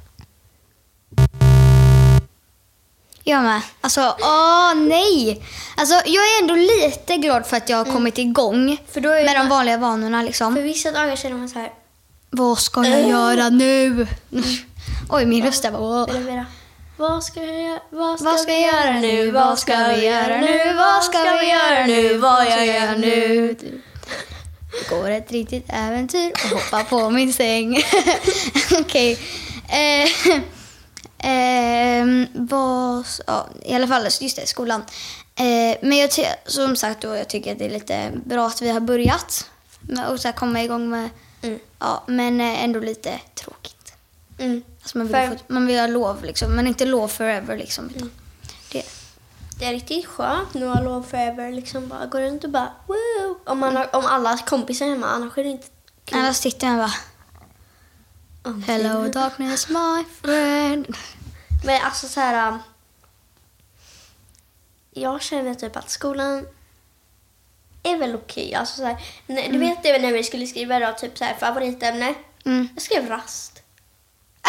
Jag 3.24 3.44
med. 3.44 3.62
Alltså, 3.82 4.16
åh 4.22 4.76
nej! 4.76 5.44
Alltså, 5.78 5.94
jag 5.94 6.24
är 6.24 6.42
ändå 6.42 6.56
lite 6.56 7.18
glad 7.18 7.46
för 7.46 7.58
att 7.58 7.70
jag 7.70 7.78
har 7.78 7.86
kommit 7.86 8.18
igång 8.18 8.78
För 8.92 9.02
då 9.02 9.10
är 9.10 9.24
med 9.26 9.36
de 9.36 9.40
man- 9.40 9.50
vanliga 9.50 9.78
vanorna 9.78 10.24
liksom. 10.24 10.56
För 10.56 10.62
vissa 10.64 10.92
dagar 10.92 11.16
känner 11.16 11.36
man 11.36 11.50
så 11.50 11.60
här... 11.60 11.74
Vad 12.30 12.60
ska 12.60 12.86
jag 12.86 13.10
göra 13.10 13.50
nu? 13.50 14.08
Oj, 15.10 15.26
min 15.26 15.46
röst 15.46 15.64
där 15.64 15.72
bara... 15.72 16.46
Vad 17.00 17.24
ska 17.24 17.44
jag? 17.44 17.80
Vad 17.90 18.20
ska, 18.20 18.30
Vad 18.30 18.40
ska 18.40 18.52
jag 18.52 18.62
göra 18.62 19.00
nu? 19.00 19.32
Vad 19.32 19.60
ska 19.60 19.88
vi 19.88 20.06
göra 20.06 20.42
nu? 20.42 20.74
Vad 20.74 21.04
ska 21.04 21.38
vi 21.42 21.50
göra 21.50 21.86
nu? 21.86 22.18
Vad 22.18 22.46
jag 22.46 22.66
gör 22.66 22.98
nu? 22.98 23.56
Det 24.72 24.90
går 24.90 25.10
ett 25.10 25.32
riktigt 25.32 25.66
äventyr 25.70 26.32
och 26.32 26.60
hoppa 26.60 26.84
på 26.84 27.10
min 27.10 27.34
säng. 27.34 27.78
Okej. 28.80 29.20
Eh, 29.70 30.10
ehm, 31.18 32.28
vad... 32.34 33.06
Ja, 33.28 33.48
I 33.66 33.76
alla 33.76 33.88
fall, 33.88 34.04
just 34.22 34.36
det, 34.36 34.48
skolan. 34.48 34.84
Eh, 35.36 35.78
men 35.82 35.98
jag 35.98 36.10
som 36.46 36.76
sagt 36.76 37.02
då, 37.02 37.16
jag 37.16 37.28
tycker 37.28 37.52
att 37.52 37.60
det 37.60 37.66
är 37.66 37.70
lite 37.70 38.12
bra 38.26 38.48
att 38.48 38.62
vi 38.62 38.70
har 38.70 38.80
börjat 38.80 39.50
med 39.82 40.06
att 40.10 40.36
komma 40.36 40.64
igång 40.64 40.90
med, 40.90 41.10
Mm. 41.42 41.60
ja, 41.80 42.04
men 42.08 42.42
eh, 42.42 42.64
ändå 42.64 42.80
lite 42.80 43.20
tråkigt. 43.36 43.79
Mm. 44.40 44.64
Alltså 44.82 44.98
man, 44.98 45.08
vill 45.08 45.16
För- 45.16 45.28
få, 45.28 45.44
man 45.48 45.68
vill 45.68 45.80
ha 45.80 45.88
lov 45.88 46.24
liksom, 46.24 46.56
men 46.56 46.68
inte 46.68 46.86
lov 46.86 47.08
forever 47.08 47.58
liksom. 47.58 47.90
Utan 47.96 48.12
det, 48.72 48.86
Det 49.60 49.66
är 49.66 49.72
riktigt 49.72 50.06
skönt 50.06 50.54
nu 50.54 50.70
att 50.70 50.84
lov 50.84 51.04
forever. 51.04 51.52
Liksom 51.52 51.88
bara 51.88 52.06
gå 52.06 52.20
runt 52.20 52.44
och 52.44 52.50
bara 52.50 52.72
woo. 52.88 53.40
Om, 53.46 53.60
man 53.60 53.76
har, 53.76 53.96
om 53.96 54.06
alla 54.06 54.38
kompisar 54.38 54.86
är 54.86 54.90
hemma, 54.90 55.08
annars 55.08 55.38
är 55.38 55.44
det 55.44 55.50
inte 55.50 55.68
kul. 56.06 56.20
alla 56.20 56.34
sitter 56.34 56.68
man 56.68 56.78
bara 56.78 56.92
Om- 58.44 58.64
Hello 58.64 59.08
darkness 59.08 59.70
my 59.70 60.04
friend. 60.22 60.96
Men 61.66 61.82
alltså 61.82 62.08
så 62.08 62.20
här. 62.20 62.48
um, 62.52 62.60
Jag 64.92 65.22
känner 65.22 65.54
typ 65.54 65.76
att 65.76 65.90
skolan 65.90 66.46
är 67.84 67.98
väl 67.98 68.16
okej. 68.16 68.54
Alltså 68.56 68.76
så 68.76 68.84
här, 68.86 68.98
när- 69.28 69.50
du 69.52 69.58
vet 69.58 69.84
det 69.84 70.00
när 70.02 70.14
vi 70.14 70.24
skulle 70.24 70.48
skriva 70.48 70.80
då, 70.80 70.94
typ 70.98 71.18
så 71.18 71.24
här, 71.24 71.34
favoritämne. 71.34 72.14
Mm. 72.46 72.68
Jag 72.74 72.82
skrev 72.84 73.08
rast. 73.10 73.59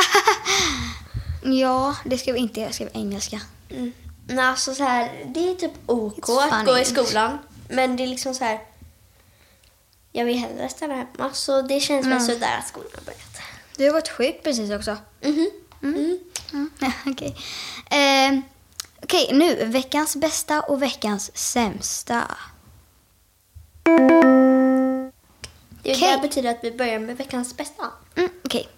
Ja, 1.43 1.97
det 2.05 2.19
skrev 2.19 2.37
inte 2.37 2.61
jag, 2.61 2.69
jag 2.69 2.75
skrev 2.75 2.91
engelska. 2.93 3.41
Mm. 3.71 3.93
Nej, 4.27 4.45
alltså 4.45 4.75
så 4.75 4.85
här, 4.85 5.25
det 5.27 5.51
är 5.51 5.55
typ 5.55 5.73
OK 5.87 6.29
att 6.53 6.67
gå 6.67 6.79
i 6.79 6.85
skolan. 6.85 7.39
Men 7.69 7.97
det 7.97 8.03
är 8.03 8.07
liksom 8.07 8.35
så 8.35 8.45
här. 8.45 8.61
Jag 10.13 10.25
vill 10.25 10.39
hellre 10.39 10.69
stanna 10.69 10.95
hemma. 10.95 11.33
Så 11.33 11.63
det 11.63 11.81
känns 11.81 12.07
väl 12.07 12.13
Mm. 12.13 12.27
sådär 12.27 12.59
att 12.59 12.69
skolan 12.69 12.91
har 12.95 13.03
börjat. 13.05 13.41
Du 13.77 13.87
har 13.87 13.93
varit 13.93 14.09
sjuk 14.09 14.41
precis 14.43 14.71
också. 14.71 14.97
Mhm. 15.23 15.51
Mm. 15.83 16.19
Mm. 16.53 16.71
Ja, 16.81 16.93
Okej, 17.07 17.37
eh, 17.91 18.39
Okej, 19.03 19.31
nu 19.33 19.65
veckans 19.65 20.17
bästa 20.17 20.61
och 20.61 20.83
veckans 20.83 21.37
sämsta. 21.37 22.37
Det 25.83 25.93
Okej. 25.93 26.01
där 26.01 26.19
betyder 26.23 26.51
att 26.51 26.59
vi 26.63 26.73
börjar 26.73 26.99
med 26.99 27.17
veckans 27.17 27.57
bästa. 27.57 27.85
Mm, 28.17 28.31
Okej, 28.45 28.69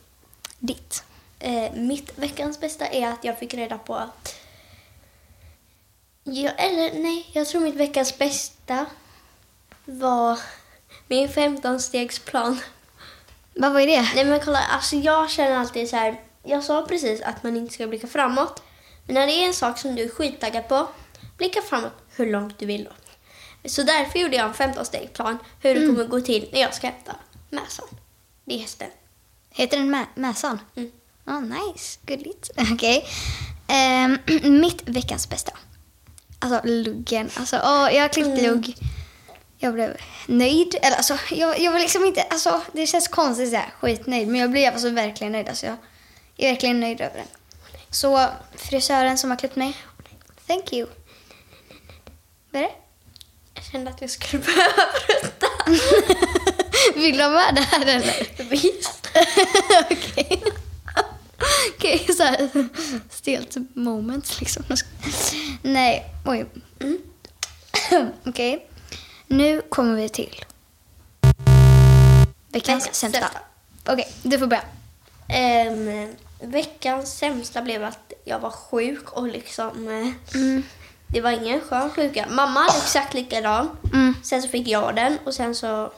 ditt. 0.58 1.04
Eh, 1.44 1.72
mitt 1.72 2.18
veckans 2.18 2.60
bästa 2.60 2.86
är 2.88 3.08
att 3.08 3.24
jag 3.24 3.38
fick 3.38 3.54
reda 3.54 3.78
på 3.78 3.94
att... 3.94 4.34
Ja, 6.24 6.50
eller 6.50 6.94
nej, 7.02 7.26
jag 7.32 7.46
tror 7.48 7.60
mitt 7.60 7.74
veckans 7.74 8.18
bästa 8.18 8.86
var 9.84 10.38
min 11.08 11.28
15-stegsplan. 11.28 12.56
Vad 13.54 13.72
var 13.72 13.80
det? 13.80 14.02
Nej 14.14 14.24
men 14.24 14.40
kolla, 14.40 14.58
alltså 14.58 14.96
jag 14.96 15.30
känner 15.30 15.56
alltid 15.56 15.88
så 15.88 15.96
här. 15.96 16.20
Jag 16.42 16.64
sa 16.64 16.82
precis 16.88 17.20
att 17.22 17.42
man 17.42 17.56
inte 17.56 17.74
ska 17.74 17.86
blicka 17.86 18.06
framåt. 18.06 18.62
Men 19.06 19.14
när 19.14 19.26
det 19.26 19.32
är 19.32 19.46
en 19.46 19.54
sak 19.54 19.78
som 19.78 19.94
du 19.94 20.02
är 20.02 20.08
skittaggad 20.08 20.68
på, 20.68 20.88
blicka 21.36 21.62
framåt 21.62 21.92
hur 22.16 22.32
långt 22.32 22.58
du 22.58 22.66
vill 22.66 22.84
då. 22.84 22.90
Så 23.68 23.82
därför 23.82 24.18
gjorde 24.18 24.36
jag 24.36 24.46
en 24.46 24.54
15-stegsplan 24.54 25.38
hur 25.62 25.74
det 25.74 25.86
kommer 25.86 26.04
gå 26.04 26.20
till 26.20 26.48
när 26.52 26.60
jag 26.60 26.74
ska 26.74 26.86
hämta 26.86 27.16
mässan. 27.50 27.86
Det 28.44 28.54
är 28.54 28.58
hästen. 28.58 28.90
Heter 29.50 29.76
den 29.78 29.94
mä- 29.94 30.06
Mäsan? 30.14 30.60
Mm. 30.76 30.92
Oh, 31.26 31.40
nice, 31.40 31.98
gulligt. 32.06 32.50
Okej. 32.72 33.04
Ehm, 33.68 34.18
mitt 34.60 34.82
veckans 34.88 35.28
bästa. 35.28 35.52
Alltså 36.38 36.60
luggen. 36.68 37.30
Alltså, 37.36 37.56
åh, 37.64 37.94
jag 37.94 38.12
klippte 38.12 38.32
Mm. 38.32 38.44
lugg. 38.44 38.74
Jag 39.58 39.74
blev 39.74 39.96
nöjd. 40.26 40.74
Eller 40.82 40.96
alltså, 40.96 41.18
jag, 41.30 41.60
jag 41.60 41.72
var 41.72 41.78
liksom 41.78 42.04
inte, 42.04 42.22
alltså 42.22 42.60
det 42.72 42.86
känns 42.86 43.08
konstigt 43.08 43.50
såhär, 43.50 43.70
skitnöjd. 43.80 44.28
Men 44.28 44.40
jag 44.40 44.50
blev 44.50 44.72
alltså 44.72 44.90
verkligen 44.90 45.32
nöjd. 45.32 45.48
Alltså, 45.48 45.66
jag 45.66 45.76
är 46.36 46.48
verkligen 46.50 46.80
nöjd 46.80 47.00
över 47.00 47.16
den. 47.16 47.26
Så 47.90 48.28
frisören 48.56 49.18
som 49.18 49.30
har 49.30 49.36
klippt 49.38 49.56
mig, 49.56 49.76
thank 50.46 50.72
you. 50.72 50.88
Vad 52.50 52.62
är 52.62 52.66
det? 52.66 52.72
Jag 53.54 53.64
kände 53.64 53.90
att 53.90 54.00
jag 54.00 54.10
skulle 54.10 54.42
behöva 54.44 54.82
prutta. 55.06 55.46
Vill 57.00 57.16
du 57.16 57.22
ha 57.22 57.30
med 57.30 57.54
det 57.54 57.60
här 57.62 57.86
eller? 57.86 58.44
Visst. 58.50 59.08
Okej. 59.90 60.42
Okej, 61.76 62.06
så 62.16 62.22
här 62.22 62.50
stelt 63.10 63.56
moment 63.74 64.40
liksom. 64.40 64.64
Nej, 65.62 66.04
oj. 66.26 66.46
Mm. 66.80 66.98
Okej. 68.26 68.68
Nu 69.26 69.62
kommer 69.68 69.94
vi 69.94 70.08
till 70.08 70.44
veckans 72.48 72.84
sämsta. 72.84 73.20
sämsta. 73.20 73.40
Okej, 73.86 74.12
du 74.22 74.38
får 74.38 74.46
börja. 74.46 74.62
Ehm, 75.28 76.14
veckans 76.40 77.18
sämsta 77.18 77.62
blev 77.62 77.84
att 77.84 78.12
jag 78.24 78.38
var 78.38 78.50
sjuk 78.50 79.12
och 79.12 79.28
liksom... 79.28 79.88
eh, 79.88 80.34
Mm. 80.40 80.62
Det 81.08 81.20
var 81.20 81.30
ingen 81.30 81.60
skön 81.60 81.90
sjuka. 81.90 82.26
Mamma 82.30 82.60
hade 82.60 82.78
exakt 82.78 83.14
likadan. 83.14 83.70
Mm. 83.92 84.14
Sen 84.24 84.42
så 84.42 84.48
fick 84.48 84.68
jag 84.68 84.94
den 84.96 85.18
och 85.26 85.34
sen 85.34 85.54
så 85.54 85.92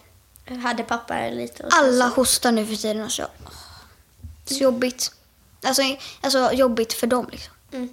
hade 0.62 0.82
pappa 0.82 1.14
lite. 1.30 1.68
Alla 1.70 2.08
så, 2.10 2.14
hostar 2.14 2.52
nu 2.52 2.66
för 2.66 2.74
tiden. 2.76 3.02
Alltså. 3.02 3.28
Så 4.44 4.54
jobbigt. 4.54 5.12
Alltså, 5.64 5.83
alltså 6.21 6.52
jobbigt 6.52 6.92
för 6.92 7.06
dem 7.06 7.28
liksom. 7.33 7.54
mm. 7.73 7.88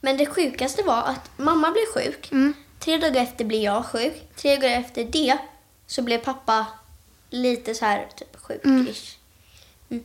Men 0.00 0.16
det 0.16 0.26
sjukaste 0.26 0.82
var 0.82 1.02
att 1.02 1.30
mamma 1.36 1.70
blev 1.70 1.86
sjuk. 1.94 2.32
Mm. 2.32 2.54
Tre 2.78 2.98
dagar 2.98 3.22
efter 3.22 3.44
blev 3.44 3.60
jag 3.62 3.86
sjuk. 3.86 4.28
Tre 4.36 4.56
dagar 4.56 4.80
efter 4.80 5.04
det 5.04 5.38
så 5.86 6.02
blev 6.02 6.18
pappa 6.18 6.66
lite 7.30 7.74
så 7.74 7.84
här 7.84 8.08
typ 8.16 8.36
sjuk-ish. 8.36 9.16
Mm. 9.90 10.04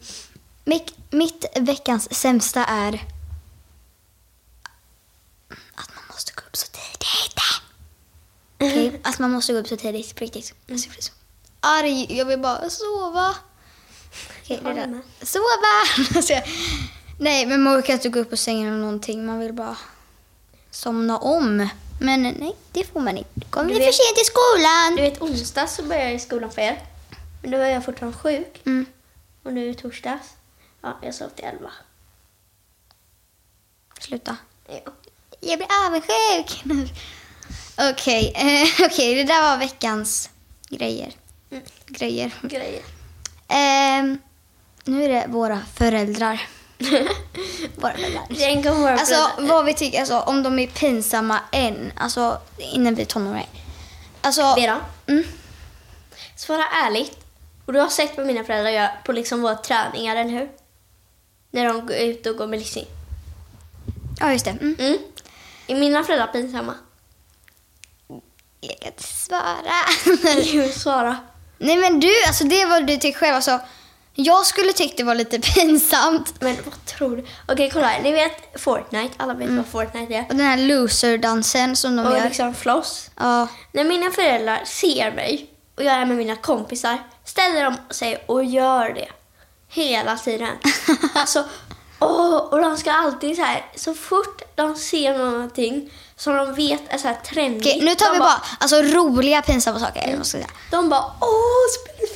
Mitt, 0.66 0.94
mitt 1.10 1.46
veckans 1.56 2.14
sämsta 2.16 2.66
är 2.66 2.94
att 5.76 5.96
man 5.96 6.04
måste 6.12 6.34
gå 6.36 6.42
upp 6.42 6.58
så 6.58 6.68
tidigt. 6.68 7.40
Okej, 8.56 9.02
att 9.04 9.20
man 9.20 9.32
måste 9.32 9.54
gå 9.54 9.60
upp 9.60 9.68
så 9.68 9.78
tidigt 9.78 10.16
på 10.16 10.24
riktigt. 10.24 10.54
Alltså, 10.72 10.88
jag 10.88 10.94
blir 10.94 11.02
så 11.02 11.12
arg. 11.60 12.18
Jag 12.18 12.26
vill 12.26 12.40
bara 12.40 12.70
sova. 12.70 13.36
Okej, 14.44 14.60
det 14.64 14.74
där. 14.74 14.88
med. 14.88 15.02
Sova! 15.22 16.16
Alltså, 16.18 16.34
nej, 17.20 17.46
men 17.46 17.64
man 17.64 17.84
kan 17.84 17.94
inte 17.94 18.10
gå 18.10 18.20
upp 18.20 18.34
ur 18.34 18.38
sängen 18.38 18.68
eller 18.68 18.78
någonting. 18.82 19.26
Man 19.26 19.40
vill 19.40 19.54
bara 19.54 19.78
somna 20.72 21.18
om. 21.18 21.70
Men 22.02 22.22
nej, 22.24 22.56
det 22.72 22.84
får 22.94 23.00
man 23.00 23.18
inte. 23.18 23.30
Då 23.34 23.48
kommer 23.50 23.68
Du 23.70 23.74
vi 23.74 23.80
för 23.80 23.86
vet- 23.86 23.96
sent 23.96 24.16
till 24.16 24.26
skolan. 24.26 24.96
Du 24.96 25.02
vet 25.02 25.22
onsdag 25.22 25.68
så 25.68 25.84
började 25.84 26.06
jag 26.06 26.16
i 26.16 26.20
skolan 26.20 26.52
för 26.52 26.62
er. 26.62 26.84
Men 27.42 27.52
då 27.52 27.58
var 27.58 27.66
jag 27.66 27.86
fortfarande 27.86 28.18
sjuk. 28.18 28.62
Mm. 28.66 28.86
Och 29.44 29.54
nu 29.54 29.70
är 29.70 29.74
torsdags. 29.74 30.28
Ja, 30.82 30.98
jag 31.02 31.16
sov 31.16 31.30
till 31.30 31.46
elva. 31.46 31.72
Sluta. 34.00 34.38
Ja. 34.68 34.80
Jag 35.40 35.58
blir 35.60 35.68
avundsjuk. 35.88 36.64
Okej, 37.92 38.34
eh, 38.36 38.86
okej, 38.86 39.16
det 39.16 39.24
där 39.24 39.42
var 39.42 39.58
veckans 39.58 40.30
grejer. 40.70 41.14
Mm. 41.52 41.64
Grejer. 41.88 42.32
Grejer. 42.42 42.82
Ehm, 43.48 44.18
nu 44.84 45.04
är 45.04 45.10
det 45.10 45.26
våra 45.28 45.60
föräldrar. 45.76 46.48
våra 47.76 47.94
föräldrar. 47.94 48.74
Vara 48.82 48.92
Alltså 48.94 49.14
föräldrar. 49.16 49.54
vad 49.56 49.66
vi 49.66 49.74
tycker, 49.74 50.00
alltså 50.00 50.20
om 50.20 50.44
de 50.44 50.60
är 50.60 50.68
pinsamma 50.68 51.40
än, 51.52 51.92
alltså 51.98 52.38
innan 52.58 52.96
vi 52.96 53.02
är 53.02 53.06
tonåringar. 53.06 53.48
Alltså, 54.22 54.56
Vera, 54.56 54.80
mm, 55.08 55.24
svara 56.36 56.64
ärligt. 56.86 57.18
Och 57.66 57.74
du 57.74 57.80
har 57.80 57.88
sett 57.90 58.18
vad 58.18 58.26
mina 58.26 58.44
föräldrar 58.44 58.72
gör 58.72 58.90
på 59.06 59.12
liksom 59.12 59.42
våra 59.42 59.56
träningar, 59.56 60.16
eller 60.16 60.30
hur? 60.32 60.50
När 61.52 61.66
de 61.66 61.86
går 61.88 61.96
ut 61.96 62.26
och 62.26 62.36
går 62.38 62.48
med 62.48 62.60
lyssning. 62.60 62.86
ja 64.20 64.32
just 64.32 64.46
det. 64.46 64.52
Mm. 64.52 64.76
Mm. 64.80 64.98
Är 65.68 65.76
mina 65.76 66.04
föräldrar 66.04 66.28
pinsamma? 66.28 66.76
Jag 68.62 68.80
kan 68.80 68.88
inte 68.92 69.04
svara. 69.04 69.74
Jo, 70.44 70.70
svara. 70.70 71.18
Nej 71.58 71.78
men 71.78 72.00
du, 72.00 72.10
alltså 72.28 72.44
det 72.44 72.66
var 72.66 72.82
du 72.82 72.98
tycker 72.98 73.20
själv. 73.20 73.36
Alltså, 73.36 73.60
jag 74.16 74.46
skulle 74.46 74.74
tyckt 74.74 74.98
det 74.98 75.04
var 75.04 75.16
lite 75.16 75.40
pinsamt. 75.56 76.34
Men 76.42 76.56
vad 76.66 76.86
tror 76.86 77.16
du? 77.18 77.26
Okej, 77.48 77.70
kolla 77.74 77.88
här. 77.88 78.02
Ni 78.04 78.12
vet 78.12 78.62
Fortnite. 78.62 79.14
Alla 79.18 79.34
vet 79.34 79.50
vad 79.50 79.66
Fortnite 79.66 80.14
är. 80.14 80.22
Och 80.30 80.36
den 80.36 80.46
här 80.48 80.58
loser-dansen 80.58 81.76
som 81.76 81.96
de 81.96 82.06
Och 82.06 82.18
gör. 82.18 82.24
liksom 82.24 82.54
floss. 82.54 83.10
Ja. 83.20 83.48
När 83.72 83.84
mina 83.84 84.12
föräldrar 84.12 84.62
ser 84.66 85.12
mig 85.12 85.50
och 85.78 85.84
jag 85.84 85.94
är 85.94 86.06
med 86.06 86.18
mina 86.18 86.36
kompisar 86.36 86.98
ställer 87.26 87.64
de 87.64 87.76
sig 87.90 88.24
och 88.28 88.44
gör 88.46 88.90
det. 88.90 89.08
Hela 89.70 90.18
tiden. 90.18 90.58
alltså, 91.16 91.44
åh, 92.00 92.36
och 92.36 92.62
de 92.62 92.78
ska 92.78 92.92
alltid 92.92 93.36
så 93.36 93.42
här, 93.42 93.66
så 93.76 93.94
fort 93.94 94.42
de 94.56 94.76
ser 94.76 95.18
någonting 95.18 95.92
som 96.16 96.36
de 96.36 96.54
vet 96.56 96.82
är 96.90 96.98
så 96.98 97.08
här 97.08 97.16
trendigt. 97.16 97.76
Okej, 97.76 97.86
nu 97.86 97.96
tar 97.96 98.06
de 98.06 98.14
vi 98.14 98.20
bara 98.20 98.42
alltså, 98.60 98.82
roliga 98.82 99.42
pinsamma 99.42 99.80
saker. 99.80 100.02
vad 100.08 100.16
man 100.16 100.26
ska 100.26 100.38
säga. 100.38 100.50
De 100.72 100.90
bara, 100.90 101.04
åh, 101.22 101.68
spela 101.82 102.08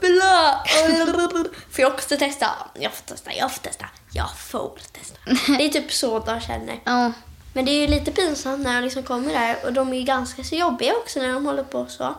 Bla. 0.00 0.64
Får 1.70 1.82
jag 1.82 1.92
också 1.92 2.16
testa? 2.16 2.46
Jag 2.74 2.92
får 2.92 3.04
testa, 3.04 3.34
jag 3.34 3.52
får 3.52 3.60
testa, 3.62 3.86
jag 4.12 4.36
får 4.36 4.78
testa. 4.92 5.18
Det 5.58 5.64
är 5.64 5.68
typ 5.68 5.92
så 5.92 6.18
de 6.18 6.40
känner. 6.40 6.80
Ja. 6.84 7.12
Men 7.52 7.64
det 7.64 7.70
är 7.70 7.80
ju 7.80 7.86
lite 7.86 8.12
pinsamt 8.12 8.64
när 8.64 8.74
de 8.74 8.84
liksom 8.84 9.02
kommer 9.02 9.32
där 9.32 9.56
och 9.64 9.72
de 9.72 9.92
är 9.92 10.02
ganska 10.02 10.44
så 10.44 10.54
jobbiga 10.54 10.96
också 10.96 11.20
när 11.20 11.32
de 11.32 11.46
håller 11.46 11.64
på 11.64 11.86
så. 11.86 12.14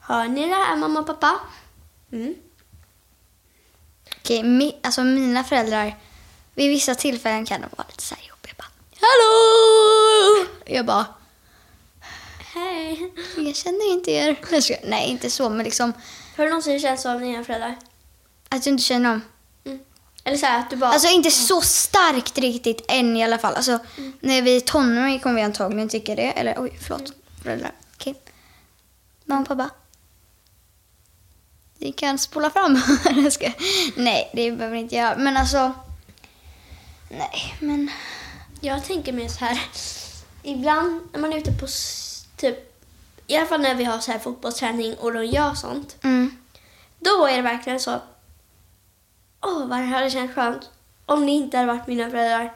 Hör 0.00 0.24
ni 0.24 0.48
det 0.48 0.54
här 0.54 0.76
mamma 0.76 1.00
och 1.00 1.06
pappa? 1.06 1.40
Mm. 2.12 2.34
Okej, 4.16 4.42
mi, 4.42 4.76
alltså 4.82 5.04
mina 5.04 5.44
föräldrar, 5.44 5.96
vid 6.54 6.70
vissa 6.70 6.94
tillfällen 6.94 7.46
kan 7.46 7.60
de 7.60 7.66
vara 7.76 7.86
lite 7.88 8.02
så 8.02 8.14
här 8.14 8.28
jobbiga. 8.28 8.54
Bara, 8.58 8.68
Hallå! 9.00 10.46
Jag 10.66 10.86
bara, 10.86 11.06
Hej. 12.56 13.12
jag 13.36 13.56
känner 13.56 13.92
inte 13.92 14.10
er. 14.10 14.36
Nej, 14.86 15.10
inte 15.10 15.30
så, 15.30 15.48
men 15.48 15.64
liksom 15.64 15.92
Har 16.36 16.44
du 16.44 16.50
någonsin 16.50 16.80
känt 16.80 17.00
så 17.00 17.10
av 17.10 17.20
dina 17.20 17.44
föräldrar? 17.44 17.76
att 18.48 18.66
jag 18.66 18.72
inte 18.72 18.84
känner 18.84 19.10
dem. 19.10 19.22
Mm. 19.64 19.78
Eller 20.24 20.36
så 20.36 20.46
här 20.46 20.60
att 20.60 20.70
du 20.70 20.76
bara... 20.76 20.90
Alltså 20.90 21.08
inte 21.08 21.30
så 21.30 21.60
starkt 21.60 22.38
riktigt 22.38 22.84
än 22.88 23.16
i 23.16 23.24
alla 23.24 23.38
fall. 23.38 23.54
Alltså, 23.54 23.78
när 24.20 24.42
vi 24.42 24.56
är 24.56 24.60
tonåringar 24.60 25.18
kommer 25.18 25.36
vi 25.36 25.42
antagligen 25.42 25.88
tycka 25.88 26.14
det. 26.14 26.30
Eller 26.30 26.54
oj, 26.58 26.78
förlåt. 26.82 27.12
Föräldrar. 27.42 27.72
Okej. 27.94 28.14
Mamma 29.24 29.40
och 29.40 29.48
pappa. 29.48 29.70
Vi 31.78 31.92
kan 31.92 32.18
spola 32.18 32.50
fram. 32.50 32.72
Nej, 33.96 34.30
det 34.34 34.50
behöver 34.50 34.74
vi 34.74 34.78
inte 34.78 34.94
göra. 34.96 35.16
Men 35.16 35.36
alltså... 35.36 35.72
Nej, 37.10 37.56
men... 37.60 37.90
Jag 38.60 38.84
tänker 38.84 39.12
mig 39.12 39.28
så 39.28 39.44
här. 39.44 39.60
Ibland 40.42 41.00
när 41.12 41.20
man 41.20 41.32
är 41.32 41.38
ute 41.38 41.52
på 41.52 41.66
typ... 42.36 42.72
I 43.26 43.36
alla 43.36 43.46
fall 43.46 43.60
när 43.60 43.74
vi 43.74 43.84
har 43.84 43.98
så 43.98 44.12
här 44.12 44.18
fotbollsträning 44.18 44.94
och 44.94 45.12
de 45.12 45.24
gör 45.24 45.54
sånt. 45.54 45.96
Mm. 46.04 46.36
Då 46.98 47.26
är 47.26 47.36
det 47.36 47.42
verkligen 47.42 47.80
så. 47.80 48.00
Åh, 49.40 49.66
vad 49.66 49.78
det 49.78 49.84
hade 49.84 50.10
känts 50.10 50.34
skönt 50.34 50.70
om 51.06 51.26
ni 51.26 51.32
inte 51.32 51.56
hade 51.56 51.72
varit 51.72 51.86
mina 51.86 52.10
föräldrar. 52.10 52.52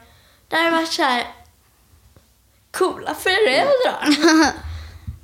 Det 0.47 0.55
hade 0.55 0.71
varit 0.71 0.93
så 0.93 1.03
här 1.03 1.27
coola 2.71 3.15
föräldrar. 3.15 4.07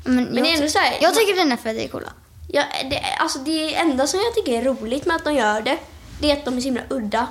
Men, 0.04 0.24
Men 0.26 0.46
jag, 0.46 0.54
ändå 0.54 0.68
så 0.68 0.80
här. 0.80 0.98
jag 1.02 1.16
tycker 1.16 1.36
dina 1.36 1.58
föräldrar 1.58 1.84
är 1.84 1.88
coola. 1.88 2.14
Ja, 2.48 2.64
det, 2.90 3.02
alltså 3.20 3.40
det 3.40 3.76
enda 3.76 4.08
som 4.08 4.20
jag 4.20 4.36
tycker 4.36 4.52
är 4.52 4.64
roligt 4.64 5.06
med 5.06 5.16
att 5.16 5.24
de 5.24 5.34
gör 5.34 5.62
det, 5.62 5.78
det 6.22 6.32
är 6.32 6.38
att 6.38 6.46
de 6.46 6.58
är 6.58 6.62
så 6.62 6.66
himla 6.66 6.84
udda. 6.90 7.28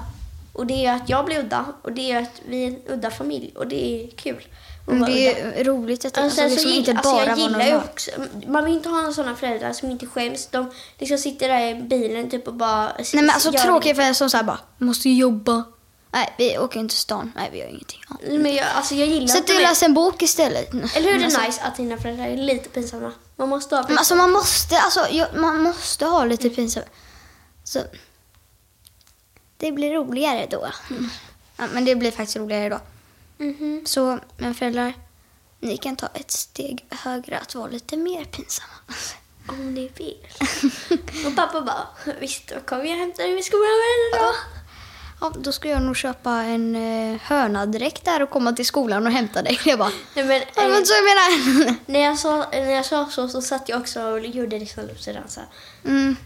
Och 0.57 0.67
det 0.67 0.87
är 0.87 0.95
att 0.95 1.09
jag 1.09 1.25
blir 1.25 1.39
udda 1.39 1.65
och 1.83 1.93
det 1.93 2.13
är 2.13 2.23
att 2.23 2.41
vi 2.49 2.65
är 2.65 2.67
en 2.67 2.79
udda 2.87 3.11
familj 3.11 3.53
och 3.57 3.67
det 3.67 4.05
är 4.05 4.11
kul. 4.11 4.47
Men 4.87 5.01
det 5.01 5.31
udda. 5.31 5.55
är 5.55 5.65
roligt 5.65 6.05
att 6.05 6.19
Alltså, 6.19 6.43
alltså, 6.43 6.57
liksom 6.57 6.73
inte 6.73 6.91
alltså, 6.91 7.13
bara 7.13 7.27
jag 7.27 7.39
gillar 7.39 7.67
ju 7.67 7.77
också, 7.77 8.11
Man 8.47 8.65
vill 8.65 8.75
inte 8.75 8.89
ha 8.89 9.13
sådana 9.13 9.37
föräldrar 9.37 9.73
som 9.73 9.91
inte 9.91 10.07
skäms. 10.07 10.47
De 10.47 10.71
liksom 10.99 11.19
sitter 11.19 11.49
där 11.49 11.71
i 11.71 11.75
bilen 11.75 12.31
typ 12.31 12.49
och 12.49 12.55
bara... 12.55 12.93
Nej 12.99 13.07
men 13.13 13.31
alltså 13.31 13.53
tråkiga 13.53 13.95
föräldrar 13.95 14.15
som 14.15 14.31
såhär 14.31 14.45
bara, 14.45 14.59
måste 14.79 15.11
jobba. 15.11 15.65
Nej, 16.11 16.35
vi 16.39 16.59
åker 16.59 16.81
inte 16.81 16.95
till 16.95 17.03
stan. 17.03 17.33
Nej, 17.37 17.49
vi 17.53 17.59
gör 17.59 17.67
ingenting. 17.67 18.01
Ja. 18.09 18.17
Men 18.39 18.55
jag, 18.55 18.67
alltså 18.75 18.95
jag 18.95 19.09
gillar 19.09 19.27
Sätt 19.27 19.47
dig 19.47 19.57
och 19.57 19.63
läs 19.63 19.83
en 19.83 19.95
bok 19.95 20.23
istället. 20.23 20.75
Eller 20.75 21.03
hur 21.03 21.15
är 21.15 21.19
det 21.19 21.25
alltså, 21.25 21.41
nice 21.41 21.63
att 21.63 21.77
dina 21.77 21.97
föräldrar 21.97 22.27
är 22.27 22.37
lite 22.37 22.69
pinsamma? 22.69 23.13
Man 23.37 23.49
måste 23.49 23.77
ha... 23.77 23.85
Men 23.89 23.99
alltså 23.99 24.15
man 24.15 24.31
måste, 24.31 24.79
alltså, 24.79 25.07
jag, 25.11 25.29
man 25.37 25.63
måste 25.63 26.05
ha 26.05 26.25
lite 26.25 26.51
pinsamt. 26.51 26.87
Så 27.65 27.81
det 29.57 29.73
blir 29.73 29.93
roligare 29.95 30.47
då. 30.51 30.71
Ja, 31.57 31.67
men 31.73 31.85
det 31.85 31.97
blir 31.97 32.11
faktiskt 32.11 32.37
roligare 32.37 32.69
då. 32.69 32.81
Mhm. 33.45 33.83
Så 33.87 34.19
mina 34.37 34.55
föräldrar, 34.55 34.93
ni 35.61 35.77
kan 35.77 35.97
ta 35.97 36.07
ett 36.15 36.31
steg 36.31 36.87
högre 36.91 37.39
att 37.39 37.55
vara 37.55 37.67
lite 37.69 37.97
mer 37.97 38.25
pinsamma. 38.25 38.73
Om 39.49 39.75
ni 39.75 39.91
vill. 39.97 40.27
och 41.27 41.37
pappa 41.37 41.61
bara, 41.61 42.15
visst 42.21 42.49
då 42.49 42.61
kommer 42.61 42.85
jag 42.85 42.97
hämta 42.97 43.23
dig 43.23 43.35
vid 43.35 43.45
skolan 43.45 43.63
varje 43.63 44.25
dag. 44.25 44.35
Ja, 45.21 45.33
då 45.39 45.53
ska 45.53 45.69
jag 45.69 45.83
nog 45.83 45.97
köpa 45.97 46.31
en 46.31 46.77
eh, 46.77 47.21
hönadräkt 47.23 48.05
där 48.05 48.23
och 48.23 48.31
komma 48.31 48.53
till 48.53 48.67
skolan 48.67 49.07
och 49.07 49.13
hämta 49.13 49.43
dig. 49.43 49.61
Jag 49.65 49.79
bara, 49.79 49.91
Nej, 50.15 50.25
men, 50.25 50.43
ja, 50.57 50.69
var 50.69 50.79
eh, 50.79 50.83
så 50.85 50.95
jag 50.95 51.05
menar. 51.05 51.75
när, 51.87 52.01
jag 52.01 52.19
sa, 52.19 52.47
när 52.53 52.71
jag 52.71 52.87
sa 52.87 53.07
så 53.11 53.29
så 53.29 53.43
satt 53.43 53.69
jag 53.69 53.81
också 53.81 54.03
och 54.03 54.21
gjorde 54.21 54.59
liksom 54.59 54.87
lufsdansa. 54.87 55.41
Mm. 55.85 56.17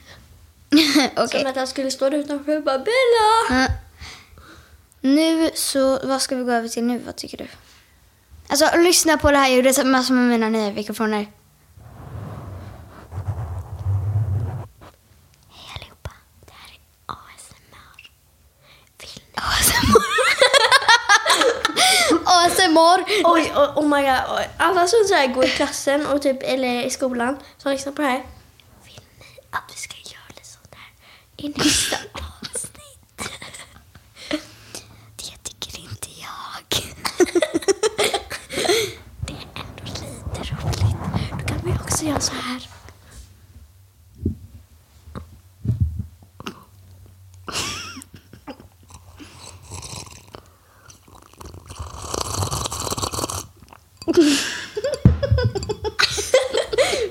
Okej. 1.17 1.41
Som 1.41 1.51
att 1.51 1.57
jag 1.57 1.69
skulle 1.69 1.91
stå 1.91 2.11
där 2.11 2.19
utanför 2.19 2.57
och 2.57 2.63
bara 2.63 2.79
Bella! 2.79 3.61
Ja. 3.61 3.67
Nu 5.01 5.51
så, 5.55 5.99
vad 6.07 6.23
ska 6.23 6.37
vi 6.37 6.45
gå 6.45 6.53
över 6.53 6.69
till 6.69 6.85
nu? 6.85 6.99
Vad 6.99 7.17
tycker 7.17 7.39
du? 7.39 7.47
Alltså 8.49 8.77
lyssna 8.77 9.19
på 9.19 9.31
det 9.31 9.37
här 9.39 9.49
ljudet 9.49 9.79
alltså, 9.79 10.13
med 10.13 10.29
mina 10.29 10.49
nya 10.49 10.73
mikrofoner. 10.73 11.19
Hej 15.51 15.73
allihopa, 15.75 16.11
det 16.47 16.53
här 16.53 16.71
är 16.71 16.81
ASMR. 17.07 18.11
Vill 19.01 19.23
ni 19.27 19.35
ASMR? 19.35 20.03
ASMR! 22.25 23.05
Oj, 23.25 23.53
oh, 23.57 23.79
oh 23.79 23.89
my 23.89 24.03
god. 24.03 24.45
Alla 24.57 24.87
som 24.87 25.05
så 25.09 25.33
går 25.35 25.45
i 25.45 25.49
klassen 25.49 26.07
och 26.07 26.23
typ, 26.23 26.43
eller 26.43 26.85
i 26.85 26.91
skolan 26.91 27.37
som 27.59 27.73
lyssnar 27.73 27.93
på 27.93 28.03
det 28.03 28.09
här. 28.09 28.27
Vill 28.85 29.01
ni 29.19 29.27
att 29.51 29.65
vi 29.75 29.77
ska 29.77 29.95
göra 29.95 30.29
lite 30.29 30.47
sånt 30.49 30.75
här 30.75 30.93
i 31.43 31.49
nästa 31.49 31.97
avsnitt? 32.13 33.31
Det 35.17 35.37
tycker 35.43 35.81
inte 35.81 36.09
jag. 36.21 36.85
Det 39.27 39.33
är 39.33 39.47
ändå 39.55 39.85
lite 39.85 40.55
roligt. 40.55 40.97
Då 41.31 41.47
kan 41.47 41.61
vi 41.65 41.73
också 41.73 42.05
göra 42.05 42.21
så 42.21 42.33
här. 42.35 42.69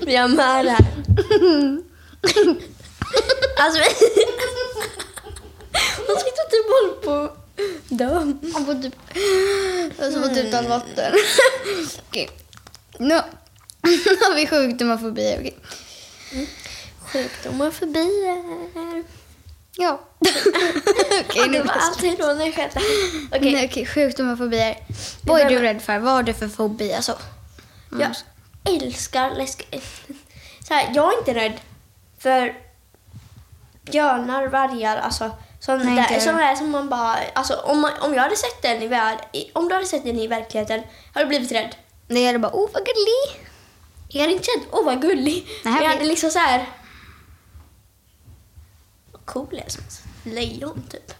Vi 0.06 0.16
har 0.16 0.28
med 0.28 0.64
det 0.64 0.70
här. 0.70 0.86
Alltså, 3.62 3.78
man 6.08 6.16
sitter 6.16 6.44
typ 6.50 6.66
och 6.66 6.74
håller 6.76 6.94
på 7.04 7.36
dö. 8.00 8.32
Jag 8.54 8.66
får 8.66 8.82
typ, 8.82 8.94
jag 9.98 10.12
får 10.14 10.34
typ 10.34 10.44
utan 10.44 10.68
vatten. 10.68 11.14
Okej. 12.08 12.28
Nu 12.98 13.14
har 14.20 14.34
vi 14.34 14.46
sjukdomafobi. 14.46 15.36
Okej. 15.38 15.58
Sjukdomar 17.12 17.70
förbi 17.70 18.24
är... 18.26 19.04
Ja. 19.76 20.00
Okej, 21.20 21.48
nu 21.48 21.58
det 21.58 21.62
var 21.62 21.74
alltid 21.74 22.18
då 22.18 22.26
när 22.26 22.44
jag 22.44 22.54
skämtade. 22.54 22.84
Okej, 23.32 23.52
Nej, 23.52 23.66
okej, 23.66 23.86
sjukdomafobier. 23.86 24.76
Vad 25.24 25.40
är 25.40 25.48
du 25.48 25.58
rädd 25.58 25.82
för? 25.82 25.98
Vad 25.98 26.12
har 26.12 26.22
du 26.22 26.34
för 26.34 26.48
fobi? 26.48 26.92
Alltså, 26.92 27.18
jag 27.98 28.14
älskar 28.74 29.30
läsk... 29.30 29.68
Så 30.68 30.74
här, 30.74 30.92
jag 30.94 31.12
är 31.12 31.18
inte 31.18 31.34
rädd 31.34 31.60
för 32.18 32.54
björnar, 33.82 34.46
vargar, 34.46 34.96
alltså 34.96 35.30
sådana 35.60 35.84
Nej, 35.84 35.94
där, 35.94 36.14
jag. 36.14 36.22
såna 36.22 36.38
där 36.38 36.54
som 36.54 36.70
man 36.70 36.88
bara... 36.88 37.16
Alltså 37.32 37.54
om, 37.54 37.80
man, 37.80 37.92
om 38.00 38.14
jag 38.14 38.22
hade 38.22 38.36
sett 38.36 38.62
den 38.62 38.82
i 38.82 38.88
värld, 38.88 39.18
om 39.52 39.68
du 39.68 39.74
hade 39.74 39.86
sett 39.86 40.04
den 40.04 40.18
i 40.18 40.26
verkligheten, 40.26 40.82
hade 41.14 41.24
du 41.24 41.28
blivit 41.28 41.52
rädd. 41.52 41.74
det 42.08 42.26
är 42.26 42.38
bara, 42.38 42.52
oh 42.52 42.68
vad 42.72 42.84
gullig. 42.86 43.48
Jag 44.08 44.20
hade 44.20 44.32
inte 44.32 44.44
känt, 44.44 44.66
åh 44.70 44.84
vad 44.84 45.02
gullig. 45.02 45.46
Nej, 45.64 45.82
jag 45.82 45.90
hade 45.90 46.04
liksom 46.04 46.30
så 46.30 46.38
här... 46.38 46.68
Vad 49.12 49.26
cool 49.26 49.48
jag 49.50 49.66
är 49.66 49.70
som 49.70 49.82
ett 49.84 50.02
lejon 50.34 50.82
typ. 50.90 51.12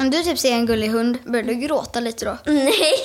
Om 0.00 0.10
du 0.10 0.22
typ 0.22 0.38
ser 0.38 0.52
en 0.52 0.66
gullig 0.66 0.88
hund, 0.88 1.18
börjar 1.24 1.44
du 1.44 1.54
gråta 1.54 2.00
lite 2.00 2.24
då? 2.24 2.38
Nej! 2.52 3.02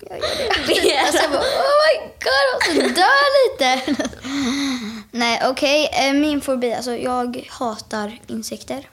Jag 0.00 0.18
gör 0.18 0.82
det. 0.82 0.98
Alltså 1.06 1.22
jag 1.22 1.30
bara, 1.30 1.40
oh 1.40 1.72
my 1.84 2.08
god, 2.24 2.76
jag 2.76 2.84
måste 2.84 3.00
dö 3.00 3.08
lite. 3.48 3.96
Nej, 5.10 5.40
okej. 5.44 5.90
eh, 5.92 6.12
min 6.12 6.40
fobi, 6.40 6.74
alltså 6.74 6.96
jag 6.96 7.46
hatar 7.50 8.18
insekter. 8.26 8.88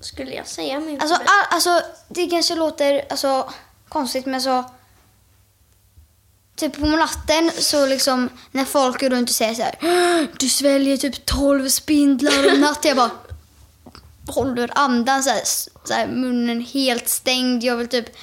Skulle 0.00 0.34
jag 0.34 0.46
säga 0.46 0.80
min 0.80 1.00
Alltså, 1.00 1.14
all, 1.14 1.46
alltså 1.50 1.82
det 2.08 2.26
kanske 2.26 2.54
låter 2.54 3.04
alltså, 3.10 3.50
konstigt 3.88 4.26
men 4.26 4.42
så... 4.42 4.64
Typ 6.56 6.76
på 6.76 6.86
natten 6.86 7.50
så 7.58 7.86
liksom 7.86 8.28
när 8.50 8.64
folk 8.64 9.00
går 9.00 9.10
runt 9.10 9.28
och 9.28 9.34
säger 9.34 9.54
så 9.54 9.62
här 9.62 10.28
Du 10.38 10.48
sväljer 10.48 10.96
typ 10.96 11.26
12 11.26 11.68
spindlar 11.68 12.52
om 12.54 12.60
natten. 12.60 12.88
Jag 12.88 12.96
bara 12.96 13.10
håller 14.26 14.70
andan 14.74 15.22
så 15.22 15.30
här, 15.30 15.40
så 15.84 15.94
här, 15.94 16.06
munnen 16.06 16.60
helt 16.60 17.08
stängd. 17.08 17.64
Jag 17.64 17.76
vill 17.76 17.88
typ 17.88 18.16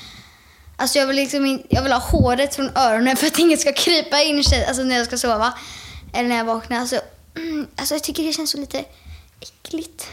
Alltså 0.79 0.99
jag 0.99 1.07
vill 1.07 1.15
liksom 1.15 1.63
jag 1.69 1.83
vill 1.83 1.91
ha 1.91 1.99
håret 1.99 2.55
från 2.55 2.77
öronen 2.77 3.17
för 3.17 3.27
att 3.27 3.39
inget 3.39 3.61
ska 3.61 3.73
krypa 3.73 4.21
in 4.21 4.43
sig, 4.43 4.65
alltså 4.65 4.83
när 4.83 4.97
jag 4.97 5.05
ska 5.05 5.17
sova. 5.17 5.53
Eller 6.13 6.29
när 6.29 6.37
jag 6.37 6.45
vaknar. 6.45 6.79
Alltså, 6.79 7.01
alltså 7.75 7.95
jag 7.95 8.03
tycker 8.03 8.23
det 8.23 8.33
känns 8.33 8.51
så 8.51 8.57
lite 8.57 8.85
äckligt. 9.39 10.07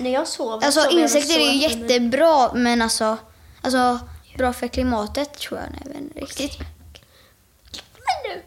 När 0.00 0.10
jag 0.10 0.28
sover 0.28 0.66
Alltså 0.66 0.80
sover 0.80 1.02
insekter 1.02 1.38
är 1.38 1.52
ju 1.52 1.58
jättebra 1.58 2.52
men 2.54 2.82
alltså, 2.82 3.18
alltså 3.62 4.00
bra 4.36 4.52
för 4.52 4.68
klimatet 4.68 5.34
tror 5.34 5.60
jag 5.60 5.68
nej, 5.70 5.82
men 5.94 6.22
riktigt. 6.22 6.58
Men 7.94 8.32
nu. 8.36 8.42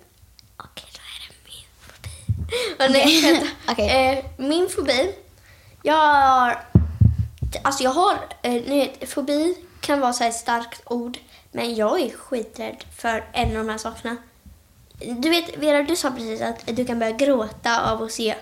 Okej, 0.58 0.86
då 0.94 1.00
är 1.00 1.20
det 1.28 1.36
min 1.46 1.66
fobi. 1.80 2.94
Nej, 2.94 3.22
vänta. 3.22 3.48
Okej. 3.72 4.18
eh, 4.18 4.26
min 4.38 4.70
fobi. 4.70 5.16
Jag 5.84 5.96
har... 5.96 6.66
Alltså 7.64 7.84
jag 7.84 7.92
har... 7.92 8.14
Eh, 8.42 8.52
ni 8.52 8.80
vet, 8.80 9.10
fobi 9.10 9.58
kan 9.82 10.00
vara 10.00 10.14
så 10.14 10.24
här 10.24 10.30
ett 10.30 10.36
starkt 10.36 10.82
ord. 10.86 11.18
Men 11.52 11.76
jag 11.76 12.02
är 12.02 12.10
skiträdd 12.10 12.84
för 12.98 13.26
en 13.34 13.58
av 13.58 13.66
de 13.66 13.70
här 13.70 13.78
sakerna. 13.78 14.18
Du 15.00 15.30
vet, 15.30 15.58
Vera, 15.58 15.84
du 15.84 15.96
sa 15.96 16.12
precis 16.12 16.42
att 16.42 16.66
du 16.66 16.86
kan 16.86 17.00
börja 17.00 17.12
gråta 17.12 17.92
av 17.92 18.04
att 18.04 18.12
se 18.12 18.36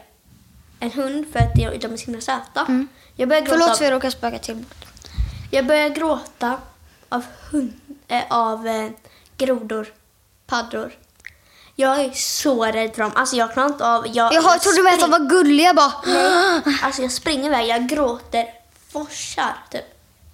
en 0.82 0.92
hund 0.92 1.26
för 1.32 1.40
att 1.40 1.56
de 1.56 1.78
de 1.78 1.94
är 1.94 1.98
så 1.98 2.06
himla 2.06 2.22
söta. 2.22 2.62
Mm. 2.62 2.88
Jag 3.16 3.30
börjar 3.30 3.42
gråta 3.42 3.58
Förlåt 3.60 3.78
för 3.78 3.86
jag 3.86 3.94
råkade 3.94 4.12
spöka 4.12 4.40
till. 4.40 4.66
Jag 5.52 5.66
börjar 5.66 5.90
gråta 5.90 6.58
av, 7.10 7.26
hund, 7.52 7.74
eh, 8.08 8.24
av 8.30 8.68
eh, 8.68 8.90
grodor, 9.38 9.94
paddor. 10.48 10.92
Jag 11.76 12.00
är 12.00 12.12
så 12.12 12.66
rädd 12.66 12.96
för 12.96 13.02
dem. 13.02 13.12
Alltså 13.16 13.36
jag 13.36 13.54
klarar 13.54 13.68
inte 13.70 13.86
av... 13.86 14.08
Jag, 14.08 14.34
Jag, 14.34 14.42
har, 14.42 14.52
jag 14.52 14.62
trodde 14.62 14.90
att 14.94 15.00
de 15.00 15.12
var 15.12 15.30
gulliga 15.30 15.74
bara. 15.74 15.94
Nej, 16.06 16.62
alltså 16.84 17.02
jag 17.02 17.12
springer 17.12 17.46
iväg, 17.46 17.68
jag 17.68 17.88
gråter, 17.88 18.46
forsar 18.92 19.58
typ. 19.72 19.82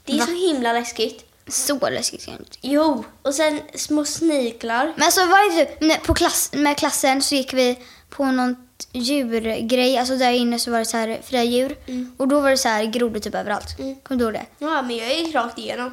Det 0.05 0.13
är 0.13 0.17
Va? 0.17 0.25
så 0.25 0.31
himla 0.31 0.73
läskigt. 0.73 1.23
Så 1.47 1.89
läskigt 1.89 2.27
inte. 2.27 2.57
Jo, 2.61 3.05
och 3.21 3.35
sen 3.35 3.61
små 3.75 4.05
sniglar. 4.05 4.93
Men 4.95 5.05
alltså 5.05 5.25
var 5.25 5.57
det 5.57 5.65
typ, 5.65 6.03
på 6.03 6.13
klass, 6.13 6.49
med 6.53 6.77
klassen 6.77 7.21
så 7.21 7.35
gick 7.35 7.53
vi 7.53 7.79
på 8.09 8.25
någon 8.25 8.66
djurgrej. 8.91 9.97
Alltså 9.97 10.15
där 10.17 10.31
inne 10.31 10.59
så 10.59 10.71
var 10.71 10.79
det 10.79 10.85
så 10.85 10.97
här 10.97 11.19
fria 11.23 11.43
djur. 11.43 11.77
Mm. 11.87 12.15
Och 12.17 12.27
då 12.27 12.39
var 12.39 12.49
det 12.49 12.57
så 12.57 12.69
här 12.69 12.83
grodor 12.83 13.19
typ 13.19 13.35
överallt. 13.35 13.79
Mm. 13.79 13.95
Kommer 14.03 14.19
du 14.19 14.25
ihåg 14.25 14.33
det? 14.33 14.45
Ja, 14.59 14.81
men 14.81 14.97
jag 14.97 15.15
gick 15.19 15.35
rakt 15.35 15.57
igenom. 15.57 15.91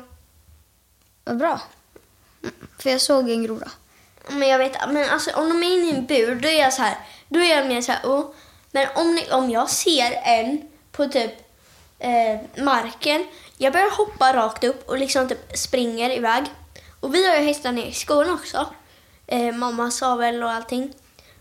Vad 1.25 1.37
bra. 1.39 1.61
Mm, 2.43 2.55
För 2.79 2.91
jag 2.91 3.01
såg 3.01 3.31
en 3.31 3.43
groda. 3.45 3.71
Men 4.29 4.49
jag 4.49 4.59
vet, 4.59 4.73
men 4.89 5.11
alltså 5.11 5.31
om 5.31 5.49
de 5.49 5.63
är 5.63 5.73
inne 5.77 5.87
i 5.87 5.95
en 5.97 6.07
bur, 6.07 6.35
då 6.35 6.49
är 6.49 6.61
jag 6.61 6.73
så 6.73 6.83
här, 6.83 6.99
då 7.29 7.41
är 7.41 7.57
jag 7.57 7.67
mer 7.67 7.81
så 7.81 7.93
här, 7.93 8.03
oh. 8.05 8.31
Men 8.71 8.89
om, 8.95 9.15
ni, 9.15 9.31
om 9.31 9.51
jag 9.51 9.71
ser 9.71 10.13
en 10.25 10.63
på 10.93 11.07
typ 11.09 11.33
eh, 11.99 12.63
marken, 12.65 13.27
jag 13.59 13.73
börjar 13.73 13.97
hoppa 13.97 14.37
rakt 14.37 14.65
upp 14.65 14.89
och 14.89 14.99
liksom 14.99 15.29
typ 15.29 15.59
springer 15.59 16.11
iväg. 16.11 16.45
Och 17.01 17.15
vi 17.15 17.29
har 17.29 17.37
ju 17.37 17.43
hästar 17.47 17.73
nere 17.73 17.87
i 17.87 17.93
skogen 17.93 18.33
också. 18.33 18.67
Eh, 19.27 19.55
mamma 19.55 19.91
sa 19.91 20.17
väl 20.17 20.43
och 20.43 20.51
allting. 20.51 20.93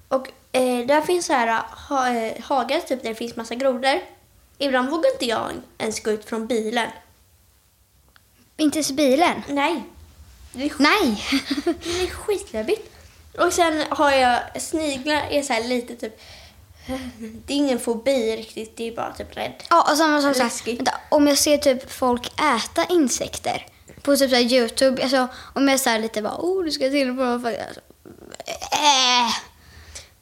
Och 0.08 0.28
eh, 0.54 0.86
där 0.86 1.02
finns 1.02 1.26
så 1.26 1.34
här 1.34 1.64
ha, 1.90 2.10
eh, 2.10 2.42
hagar 2.44 2.80
typ 2.80 3.04
där 3.04 3.10
det 3.10 3.16
finns 3.16 3.36
massa 3.36 3.56
grodor. 3.56 4.00
Ibland 4.58 4.90
vågar 4.90 5.12
inte 5.12 5.26
jag 5.26 5.52
ens 5.78 6.04
gå 6.04 6.12
ut 6.12 6.26
från 6.26 6.48
bilen. 6.48 6.90
Inte 8.58 8.78
ens 8.78 8.92
bilen. 8.92 9.42
Nej. 9.48 9.84
Det 10.52 10.66
är 10.66 10.72
Nej. 10.78 11.24
Det 11.84 12.04
är 12.04 12.08
skitläbbigt. 12.08 12.90
Och 13.38 13.54
sen 13.54 13.84
har 13.90 14.12
jag 14.12 14.62
sniglar 14.62 15.22
är 15.30 15.42
så 15.42 15.54
här 15.54 15.64
lite 15.64 15.96
typ... 15.96 16.22
Det 17.46 17.54
är 17.54 17.58
ingen 17.58 17.80
fobi 17.80 18.38
riktigt, 18.38 18.78
det 18.78 18.88
är 18.88 18.96
bara 18.96 19.14
typ 19.14 19.38
rädd. 19.38 19.64
ja, 19.70 19.92
och 19.92 19.98
samma 19.98 20.22
sak 20.22 20.68
vänta, 20.68 20.92
Om 21.10 21.28
jag 21.28 21.38
ser 21.38 21.58
typ 21.58 21.92
folk 21.92 22.28
äta 22.28 22.86
insekter 22.90 23.68
på 24.02 24.18
typ 24.18 24.30
så 24.30 24.36
här 24.36 24.54
Youtube. 24.54 25.04
Alltså 25.04 25.28
om 25.54 25.68
jag 25.68 25.74
är 25.74 25.78
så 25.78 25.90
här 25.90 26.00
lite 26.00 26.22
bara, 26.22 26.38
oh 26.38 26.64
du 26.64 26.72
ska 26.72 26.90
till 26.90 27.08
på 27.08 27.24
något. 27.24 27.46
Alltså, 27.46 27.82
äh. 28.72 29.53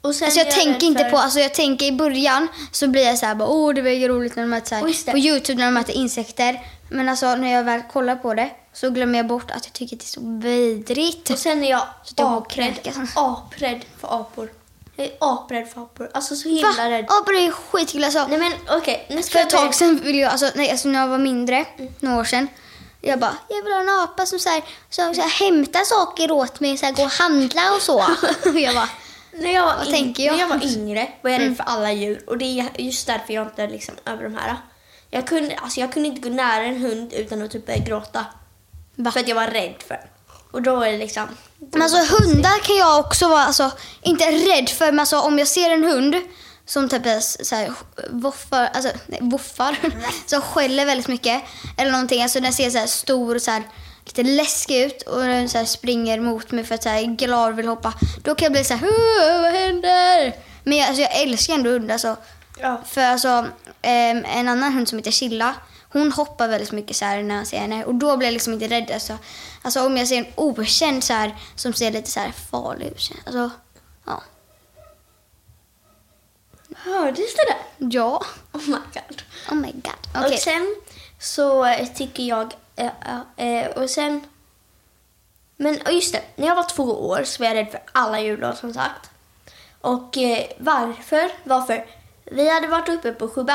Och 0.01 0.15
sen 0.15 0.25
Alltså 0.25 0.39
jag 0.39 0.51
tänker 0.51 0.87
inte 0.87 1.03
för- 1.03 1.09
på, 1.11 1.17
alltså 1.17 1.39
jag 1.39 1.53
tänker 1.53 1.85
i 1.85 1.91
början 1.91 2.47
så 2.71 2.87
blir 2.87 3.03
jag 3.05 3.17
så 3.17 3.25
här 3.25 3.35
bara, 3.35 3.49
åh 3.49 3.73
det 3.73 3.81
var 3.81 3.89
ju 3.89 4.07
roligt 4.07 4.35
när 4.35 4.43
de 4.43 4.53
äter 4.53 4.67
så 4.69 4.75
här, 4.75 5.11
på 5.11 5.17
Youtube 5.17 5.59
när 5.59 5.65
de 5.65 5.77
äter 5.77 5.95
insekter. 5.95 6.61
Men 6.89 7.09
alltså 7.09 7.35
när 7.35 7.51
jag 7.53 7.63
väl 7.63 7.81
kollar 7.93 8.15
på 8.15 8.33
det 8.33 8.49
så 8.73 8.89
glömmer 8.89 9.19
jag 9.19 9.27
bort 9.27 9.51
att 9.51 9.65
jag 9.65 9.73
tycker 9.73 9.95
att 9.95 9.99
det 9.99 10.05
är 10.05 10.07
så 10.07 10.21
vidrigt. 10.49 11.29
Och 11.29 11.37
sen 11.37 11.63
är 11.63 11.69
jag 11.69 11.81
aprädd, 12.17 12.73
kräkas. 12.83 12.97
aprädd 13.15 13.81
för 14.01 14.21
apor. 14.21 14.51
Jag 14.95 15.05
är 15.07 15.13
aprädd 15.19 15.67
för 15.73 15.81
apor. 15.81 16.09
Alltså 16.13 16.35
så 16.35 16.49
himla 16.49 16.71
Va? 16.77 16.89
rädd. 16.89 17.05
Apor 17.09 17.35
är 17.35 17.51
skitkul 17.51 18.03
alltså. 18.03 18.27
Nej 18.27 18.37
men 18.37 18.53
okej, 18.77 19.21
ska 19.23 19.31
För 19.31 19.39
ett 19.39 19.49
tag 19.49 19.75
sedan 19.75 19.99
ville 20.03 20.17
jag, 20.21 20.31
alltså, 20.31 20.51
nej, 20.55 20.71
alltså 20.71 20.87
när 20.87 20.99
jag 20.99 21.07
var 21.07 21.17
mindre, 21.17 21.65
några 21.99 22.19
år 22.19 22.23
sedan. 22.23 22.47
Jag 23.01 23.19
bara, 23.19 23.35
jag 23.49 23.63
vill 23.63 23.73
ha 23.73 23.79
en 23.81 23.89
apa 23.89 24.25
som 24.25 24.39
så 24.39 24.49
här, 24.49 24.61
så, 24.89 25.13
så 25.13 25.21
här, 25.21 25.29
hämtar 25.29 25.81
saker 25.83 26.31
åt 26.31 26.59
mig, 26.59 26.77
så 26.77 26.85
här, 26.85 26.93
går 26.93 27.03
och 27.05 27.11
handla 27.11 27.61
och 27.75 27.81
så. 27.81 27.97
Och 28.49 28.59
jag 28.59 28.75
bara, 28.75 28.89
När 29.33 29.53
jag, 29.53 29.65
var 29.65 29.75
Vad 29.75 29.85
in, 29.85 29.91
tänker 29.91 30.23
jag? 30.23 30.35
Mm. 30.35 30.49
när 30.49 30.55
jag 30.55 30.59
var 30.59 30.77
yngre 30.77 31.09
var 31.21 31.31
jag 31.31 31.41
rädd 31.41 31.57
för 31.57 31.63
alla 31.63 31.91
djur 31.91 32.23
och 32.27 32.37
det 32.37 32.45
är 32.59 32.81
just 32.81 33.07
därför 33.07 33.33
jag 33.33 33.47
inte 33.47 33.67
liksom 33.67 33.95
över 34.05 34.23
de 34.23 34.35
här. 34.35 34.57
Jag 35.09 35.27
kunde, 35.27 35.55
alltså 35.55 35.79
jag 35.79 35.93
kunde 35.93 36.09
inte 36.09 36.29
gå 36.29 36.35
nära 36.35 36.63
en 36.63 36.81
hund 36.81 37.13
utan 37.13 37.41
att 37.41 37.51
typ 37.51 37.65
börja 37.65 37.79
gråta. 37.79 38.25
Va? 38.95 39.11
För 39.11 39.19
att 39.19 39.27
jag 39.27 39.35
var 39.35 39.47
rädd 39.47 39.75
för 39.87 39.95
den. 39.95 40.07
Och 40.51 40.61
då 40.61 40.81
är 40.81 40.91
det 40.91 40.97
liksom... 40.97 41.27
Men 41.59 41.81
alltså 41.81 41.97
hundar 41.97 42.63
kan 42.63 42.75
jag 42.75 42.99
också 42.99 43.27
vara, 43.27 43.43
alltså, 43.43 43.71
inte 44.01 44.31
rädd 44.31 44.69
för, 44.69 44.85
men 44.85 44.99
alltså, 44.99 45.19
om 45.19 45.39
jag 45.39 45.47
ser 45.47 45.71
en 45.71 45.83
hund 45.83 46.15
som 46.65 46.89
typ 46.89 47.05
är 47.05 47.19
så 47.19 47.55
här, 47.55 47.71
voffar, 48.09 48.69
alltså 48.73 48.91
nej, 49.07 49.19
voffar, 49.21 49.77
som 50.25 50.41
skäller 50.41 50.85
väldigt 50.85 51.07
mycket 51.07 51.43
eller 51.77 51.91
någonting, 51.91 52.23
alltså 52.23 52.39
den 52.39 52.53
ser 52.53 52.69
så 52.69 52.77
här 52.77 52.87
stor 52.87 53.35
och 53.35 53.41
så 53.41 53.51
här, 53.51 53.63
lite 54.05 54.23
läskig 54.23 54.81
ut 54.81 55.01
och 55.01 55.21
den 55.21 55.49
så 55.49 55.65
springer 55.65 56.19
mot 56.19 56.51
mig 56.51 56.63
för 56.63 56.75
att 56.75 56.83
så 56.83 56.89
här, 56.89 57.01
glad 57.03 57.55
vill 57.55 57.67
hoppa, 57.67 57.93
då 58.23 58.35
kan 58.35 58.45
jag 58.45 58.51
bli 58.51 58.63
så 58.63 58.73
här, 58.73 58.87
"Åh, 58.89 59.41
vad 59.41 59.53
händer? 59.53 60.35
Men 60.63 60.77
jag, 60.77 60.87
alltså, 60.87 61.01
jag 61.01 61.21
älskar 61.21 61.53
ändå 61.53 61.69
hundar 61.69 61.93
alltså. 61.93 62.17
Ja. 62.59 62.81
För 62.85 63.01
alltså, 63.01 63.47
ehm, 63.81 64.25
en 64.25 64.47
annan 64.47 64.73
hund 64.73 64.89
som 64.89 64.97
heter 64.97 65.11
Chilla, 65.11 65.55
hon 65.89 66.11
hoppar 66.11 66.47
väldigt 66.47 66.71
mycket 66.71 66.95
så 66.95 67.05
här 67.05 67.23
när 67.23 67.35
jag 67.37 67.47
ser 67.47 67.57
henne 67.57 67.85
och 67.85 67.95
då 67.95 68.17
blir 68.17 68.27
jag 68.27 68.33
liksom 68.33 68.53
inte 68.53 68.67
rädd. 68.67 68.91
Alltså, 68.93 69.17
alltså 69.61 69.85
om 69.85 69.97
jag 69.97 70.07
ser 70.07 70.17
en 70.17 70.25
okänd 70.35 71.03
så 71.03 71.13
här, 71.13 71.35
som 71.55 71.73
ser 71.73 71.91
lite 71.91 72.11
så 72.11 72.19
här 72.19 72.31
farlig 72.51 72.85
ut. 72.87 73.11
Alltså, 73.25 73.49
ja. 74.05 74.23
Hördes 76.75 77.35
det 77.35 77.45
där? 77.47 77.89
Ja. 77.91 78.23
Oh 78.51 78.61
my 78.67 78.77
god. 78.93 79.21
Oh 79.51 79.55
my 79.55 79.71
god. 79.71 80.23
Okej. 80.25 80.33
Och 80.33 80.39
sen 80.39 80.75
så 81.19 81.75
tycker 81.95 82.23
jag... 82.23 82.53
eh, 82.75 82.89
eh, 83.37 83.47
eh, 83.47 83.71
och 83.71 83.89
sen... 83.89 84.21
Men 85.57 85.79
just 85.89 86.13
det, 86.13 86.21
när 86.35 86.47
jag 86.47 86.55
var 86.55 86.69
två 86.69 86.83
år 86.83 87.23
så 87.23 87.43
var 87.43 87.47
jag 87.47 87.55
rädd 87.55 87.71
för 87.71 87.81
alla 87.91 88.35
då, 88.35 88.55
som 88.55 88.73
sagt. 88.73 89.09
Och 89.81 90.17
varför? 90.57 91.31
Varför? 91.43 91.85
Vi 92.25 92.49
hade 92.49 92.67
varit 92.67 92.89
uppe 92.89 93.11
på 93.11 93.45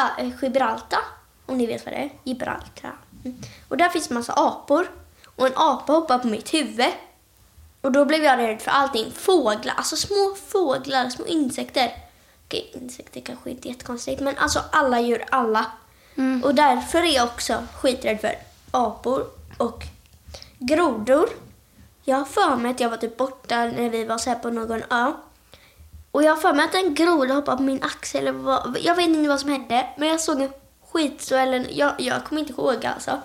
Gibraltar, 0.42 1.00
om 1.46 1.58
ni 1.58 1.66
vet 1.66 1.84
vad 1.84 1.94
det 1.94 1.98
är. 1.98 2.10
Gibraltar. 2.24 2.96
Mm. 3.24 3.42
Och 3.68 3.76
där 3.76 3.88
finns 3.88 4.10
massa 4.10 4.32
apor. 4.32 4.90
Och 5.36 5.46
en 5.46 5.52
apa 5.56 5.92
hoppade 5.92 6.22
på 6.22 6.28
mitt 6.28 6.54
huvud. 6.54 6.92
Och 7.80 7.92
då 7.92 8.04
blev 8.04 8.24
jag 8.24 8.38
rädd 8.38 8.62
för 8.62 8.70
allting. 8.70 9.12
Fåglar, 9.12 9.74
alltså 9.76 9.96
små 9.96 10.36
fåglar, 10.46 11.08
små 11.08 11.26
insekter. 11.26 11.92
Okej, 12.46 12.72
insekter 12.74 13.20
kanske 13.20 13.50
inte 13.50 13.68
är 13.68 13.70
jättekonstigt, 13.70 14.20
men 14.20 14.38
alltså 14.38 14.60
alla 14.72 15.00
djur, 15.00 15.24
alla. 15.30 15.66
Mm. 16.16 16.44
Och 16.44 16.54
därför 16.54 16.98
är 16.98 17.14
jag 17.14 17.24
också 17.24 17.62
skiträdd 17.74 18.20
för 18.20 18.34
apor 18.70 19.26
och 19.56 19.84
grodor. 20.58 21.28
Jag 22.04 22.16
har 22.16 22.24
för 22.24 22.56
mig 22.56 22.70
att 22.70 22.80
jag 22.80 22.90
var 22.90 22.96
typ 22.96 23.16
borta 23.16 23.64
när 23.64 23.90
vi 23.90 24.04
var 24.04 24.18
så 24.18 24.30
här 24.30 24.38
på 24.38 24.50
någon 24.50 24.82
ö. 24.90 25.12
Och 26.10 26.22
jag 26.22 26.34
har 26.34 26.40
för 26.40 26.52
mig 26.52 26.64
att 26.64 26.74
en 26.74 26.94
groda 26.94 27.34
hoppade 27.34 27.56
på 27.56 27.62
min 27.62 27.82
axel. 27.82 28.20
Eller 28.20 28.32
vad, 28.32 28.76
jag 28.82 28.94
vet 28.94 29.08
inte 29.08 29.28
vad 29.28 29.40
som 29.40 29.50
hände, 29.50 29.86
men 29.96 30.08
jag 30.08 30.20
såg 30.20 30.40
en 30.40 30.52
skitstor, 30.92 31.38
eller 31.38 31.66
jag, 31.70 31.94
jag 31.98 32.24
kommer 32.24 32.40
inte 32.40 32.52
ihåg 32.52 32.86
alltså. 32.86 33.20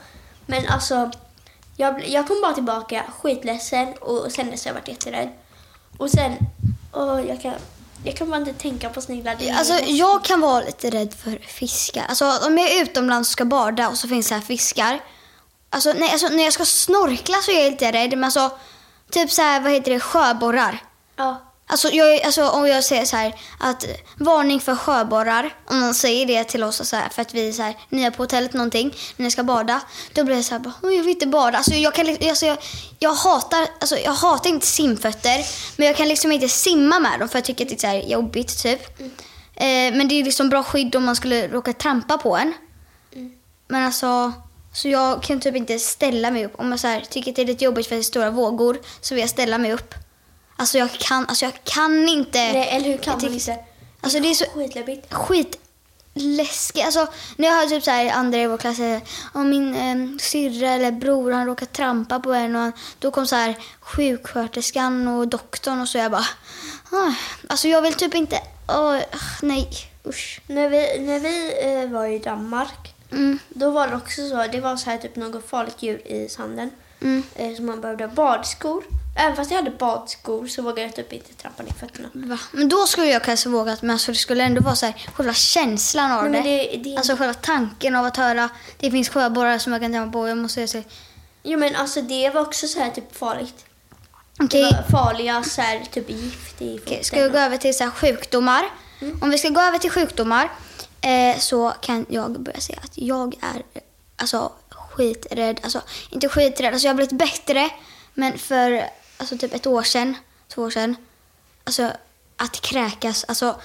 Men 0.45 0.67
alltså, 0.67 1.11
jag, 1.77 2.07
jag 2.07 2.27
kom 2.27 2.41
bara 2.41 2.53
tillbaka 2.53 3.03
skitledsen 3.21 3.93
och 3.93 4.31
sen 4.31 4.51
dess 4.51 4.65
har 4.65 4.69
jag 4.69 4.73
varit 4.73 4.87
jätterädd. 4.87 5.29
Och 5.97 6.09
sen, 6.09 6.37
åh, 6.93 7.21
jag 7.27 7.41
kan, 7.41 7.53
jag 8.03 8.15
kan 8.15 8.29
bara 8.29 8.37
inte 8.37 8.53
tänka 8.53 8.89
på 8.89 9.01
sniglar. 9.01 9.37
Alltså, 9.53 9.73
jag 9.73 10.23
kan 10.23 10.41
vara 10.41 10.63
lite 10.63 10.89
rädd 10.89 11.13
för 11.13 11.37
fiskar. 11.37 12.05
Alltså, 12.09 12.25
om 12.47 12.57
jag 12.57 12.71
är 12.71 12.83
utomlands 12.83 13.29
och 13.29 13.31
ska 13.31 13.45
bada 13.45 13.89
och 13.89 13.97
så 13.97 14.07
finns 14.07 14.29
det 14.29 14.35
här 14.35 14.41
fiskar. 14.41 14.99
Alltså, 15.73 15.93
nej, 15.93 16.11
alltså, 16.11 16.27
när 16.27 16.43
jag 16.43 16.53
ska 16.53 16.65
snorkla 16.65 17.37
så 17.41 17.51
är 17.51 17.63
jag 17.63 17.71
lite 17.71 17.91
rädd. 17.91 18.09
Men 18.09 18.23
alltså, 18.23 18.51
typ 19.11 19.31
så 19.31 19.41
här, 19.41 19.59
vad 19.59 19.71
heter 19.71 19.91
det, 19.91 19.99
sjöborrar. 19.99 20.83
Ja. 21.15 21.41
Alltså, 21.67 21.89
jag, 21.89 22.21
alltså 22.21 22.49
om 22.49 22.67
jag 22.67 22.83
säger 22.83 23.05
så 23.05 23.15
här 23.17 23.35
att 23.59 23.85
varning 24.17 24.59
för 24.59 24.75
sjöborrar, 24.75 25.55
om 25.65 25.79
någon 25.79 25.93
säger 25.93 26.25
det 26.25 26.43
till 26.43 26.63
oss 26.63 26.89
så 26.89 26.95
här, 26.95 27.09
för 27.09 27.21
att 27.21 27.33
vi 27.33 27.49
är 27.49 27.53
så 27.53 27.61
här, 27.61 27.77
nya 27.89 28.11
på 28.11 28.23
hotellet 28.23 28.53
någonting, 28.53 28.95
när 29.15 29.25
jag 29.25 29.31
ska 29.31 29.43
bada, 29.43 29.81
då 30.13 30.23
blir 30.23 30.35
jag 30.35 30.45
så 30.45 30.53
här, 30.53 30.59
bara, 30.59 30.73
"Åh, 30.83 30.93
jag 30.93 31.03
vill 31.03 31.09
inte 31.13 31.27
bada. 31.27 31.57
Alltså, 31.57 31.73
jag, 31.73 31.93
kan, 31.95 32.09
alltså, 32.29 32.45
jag, 32.45 32.57
jag, 32.99 33.13
hatar, 33.13 33.67
alltså, 33.79 33.97
jag 33.97 34.11
hatar 34.13 34.49
inte 34.49 34.67
simfötter, 34.67 35.45
men 35.77 35.87
jag 35.87 35.95
kan 35.97 36.07
liksom 36.07 36.31
inte 36.31 36.49
simma 36.49 36.99
med 36.99 37.19
dem 37.19 37.29
för 37.29 37.37
jag 37.37 37.45
tycker 37.45 37.65
att 37.65 37.69
det 37.69 37.75
är 37.75 37.79
så 37.79 37.87
här 37.87 38.01
jobbigt 38.01 38.63
typ. 38.63 38.99
Eh, 39.55 39.93
men 39.93 40.07
det 40.07 40.19
är 40.19 40.23
liksom 40.23 40.49
bra 40.49 40.63
skydd 40.63 40.95
om 40.95 41.03
man 41.05 41.15
skulle 41.15 41.47
råka 41.47 41.73
trampa 41.73 42.17
på 42.17 42.37
en. 42.37 42.53
Men 43.67 43.85
alltså, 43.85 44.33
så 44.73 44.87
jag 44.89 45.23
kan 45.23 45.39
typ 45.39 45.55
inte 45.55 45.79
ställa 45.79 46.31
mig 46.31 46.45
upp. 46.45 46.53
Om 46.59 46.71
jag 46.71 46.79
så 46.79 46.87
här, 46.87 47.01
tycker 47.01 47.31
att 47.31 47.35
det 47.35 47.41
är 47.41 47.45
lite 47.45 47.65
jobbigt 47.65 47.87
för 47.87 47.95
det 47.95 48.01
är 48.01 48.03
stora 48.03 48.29
vågor 48.29 48.79
så 49.01 49.15
vill 49.15 49.21
jag 49.21 49.29
ställa 49.29 49.57
mig 49.57 49.73
upp. 49.73 49.95
Alltså 50.55 50.77
jag 50.77 50.91
kan, 50.91 51.25
alltså 51.25 51.45
jag 51.45 51.63
kan 51.63 52.09
inte. 52.09 52.39
Nej, 52.39 52.69
eller 52.69 52.85
hur 52.85 52.97
kan 52.97 53.13
jag 53.13 53.23
man 53.23 53.33
inte? 53.33 53.59
Alltså 54.01 54.19
det 54.19 54.29
är 54.29 54.33
så 54.33 54.45
Skitläbbigt. 54.45 55.13
skitläskigt. 55.13 56.85
Alltså 56.85 57.07
när 57.35 57.47
jag 57.47 57.55
hörde 57.55 57.69
typ 57.69 57.83
så 57.83 57.91
här 57.91 58.11
andra 58.11 58.37
i 58.37 58.47
vår 58.47 58.57
klass 58.57 58.77
säga, 58.77 59.01
om 59.33 59.49
min 59.49 59.75
eh, 59.75 60.17
syrra 60.19 60.69
eller 60.69 60.91
bror 60.91 61.31
han 61.31 61.45
råkar 61.45 61.65
trampa 61.65 62.19
på 62.19 62.33
en 62.33 62.55
och 62.55 62.61
han, 62.61 62.73
då 62.99 63.11
kom 63.11 63.27
så 63.27 63.35
här 63.35 63.55
sjuksköterskan 63.81 65.07
och 65.07 65.27
doktorn 65.27 65.81
och 65.81 65.87
så 65.87 65.97
jag 65.97 66.11
bara, 66.11 66.25
ah, 66.91 67.13
alltså 67.47 67.67
jag 67.67 67.81
vill 67.81 67.93
typ 67.93 68.15
inte, 68.15 68.39
åh, 68.67 68.97
nej, 69.41 69.69
usch. 70.07 70.41
När 70.47 70.69
vi, 70.69 70.99
när 70.99 71.19
vi 71.19 71.53
eh, 71.83 71.89
var 71.89 72.05
i 72.05 72.19
Danmark, 72.19 72.90
Mm, 73.11 73.39
då 73.49 73.71
var 73.71 73.87
det 73.87 73.95
också 73.95 74.29
så, 74.29 74.47
det 74.51 74.59
var 74.59 74.75
så 74.75 74.89
här 74.89 74.97
typ 74.97 75.15
något 75.15 75.49
farligt 75.49 75.83
djur 75.83 76.07
i 76.07 76.29
sanden. 76.29 76.71
mm. 77.01 77.23
Eh, 77.35 77.55
så 77.55 77.61
man 77.63 77.81
behövde 77.81 78.05
ha 78.05 78.11
badskor. 78.13 78.83
Även 79.17 79.35
fast 79.35 79.51
jag 79.51 79.57
hade 79.57 79.71
badskor 79.71 80.47
så 80.47 80.61
vågade 80.61 80.81
jag 80.81 80.95
typ 80.95 81.13
inte 81.13 81.33
trampa 81.33 81.63
ner 81.63 81.73
fötterna. 81.73 82.09
Va? 82.13 82.39
Men 82.51 82.69
då 82.69 82.85
skulle 82.85 83.07
jag 83.07 83.23
kanske 83.23 83.49
vågat, 83.49 83.81
men 83.81 83.91
alltså 83.91 84.11
det 84.11 84.17
skulle 84.17 84.43
ändå 84.43 84.61
vara 84.61 84.75
så 84.75 84.85
här, 84.85 84.95
själva 85.13 85.33
känslan 85.33 86.11
av 86.11 86.29
Nej, 86.29 86.43
det. 86.43 86.77
det, 86.77 86.89
det 86.89 86.97
Alltså 86.97 87.15
själva 87.15 87.33
tanken 87.33 87.95
av 87.95 88.05
att 88.05 88.17
höra, 88.17 88.49
det 88.77 88.91
finns 88.91 89.09
sjöborrar 89.09 89.57
som 89.57 89.73
jag 89.73 89.81
kan 89.81 89.91
tänka 89.91 90.11
på, 90.11 90.27
jag 90.27 90.37
måste 90.37 90.67
säga 90.67 90.83
Jo 91.43 91.59
men 91.59 91.75
alltså 91.75 92.01
det 92.01 92.29
var 92.29 92.41
också 92.41 92.67
så 92.67 92.79
här 92.79 92.89
typ 92.89 93.15
farligt. 93.15 93.65
Okej. 94.39 94.63
Det 94.63 94.77
var 94.91 95.03
farliga 95.03 95.43
så 95.43 95.61
här, 95.61 95.83
typ 95.91 96.09
gift 96.09 96.61
i 96.61 96.77
foten. 96.77 96.83
Okej, 96.83 97.03
ska 97.03 97.23
vi 97.23 97.29
gå 97.29 97.37
över 97.37 97.57
till 97.57 97.77
så 97.77 97.83
här, 97.83 97.91
sjukdomar? 97.91 98.63
Om 99.21 99.29
vi 99.29 99.37
ska 99.37 99.49
gå 99.49 99.61
över 99.61 99.77
till 99.77 99.91
sjukdomar 99.91 100.49
eh, 101.01 101.39
så 101.39 101.73
kan 101.81 102.05
jag 102.09 102.39
börja 102.39 102.59
säga 102.59 102.79
att 102.83 102.97
jag 102.97 103.35
är 103.41 103.63
alltså, 104.15 104.51
skiträdd. 104.69 105.59
Alltså, 105.63 105.81
inte 106.09 106.29
skiträdd, 106.29 106.73
alltså, 106.73 106.87
jag 106.87 106.93
har 106.93 106.95
blivit 106.95 107.19
bättre. 107.19 107.69
Men 108.13 108.37
för 108.37 108.89
alltså, 109.17 109.37
typ 109.37 109.53
ett 109.53 109.67
år 109.67 109.83
sedan, 109.83 110.15
två 110.47 110.61
år 110.61 110.69
sedan, 110.69 110.95
alltså 111.63 111.91
att 112.37 112.61
kräkas, 112.61 113.23
alltså 113.23 113.55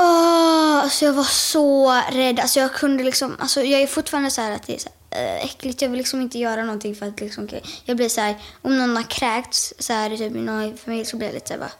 Åh, 0.00 0.76
alltså 0.76 1.04
jag 1.04 1.12
var 1.12 1.24
så 1.24 2.02
rädd. 2.10 2.40
Alltså 2.40 2.60
jag 2.60 2.74
kunde 2.74 3.04
liksom, 3.04 3.36
alltså 3.40 3.62
jag 3.62 3.80
är 3.80 3.86
fortfarande 3.86 4.30
så 4.30 4.40
här 4.40 4.52
att 4.52 4.66
det 4.66 4.74
är 4.74 4.78
så 4.78 4.88
här, 5.10 5.36
äh, 5.36 5.44
äckligt. 5.44 5.82
Jag 5.82 5.88
vill 5.88 5.98
liksom 5.98 6.20
inte 6.20 6.38
göra 6.38 6.62
någonting 6.62 6.94
för 6.94 7.06
att 7.06 7.20
liksom, 7.20 7.48
jag 7.84 7.96
blir 7.96 8.08
så 8.08 8.20
här, 8.20 8.36
om 8.62 8.78
någon 8.78 8.96
har 8.96 9.10
kräkts 9.10 9.74
så 9.78 9.92
här 9.92 10.16
typ 10.16 10.36
i 10.36 10.40
någon 10.40 10.78
familj 10.78 11.04
så 11.04 11.16
blir 11.16 11.28
jag 11.28 11.34
lite 11.34 11.46
så 11.46 11.54
här 11.54 11.60
bara, 11.60 11.72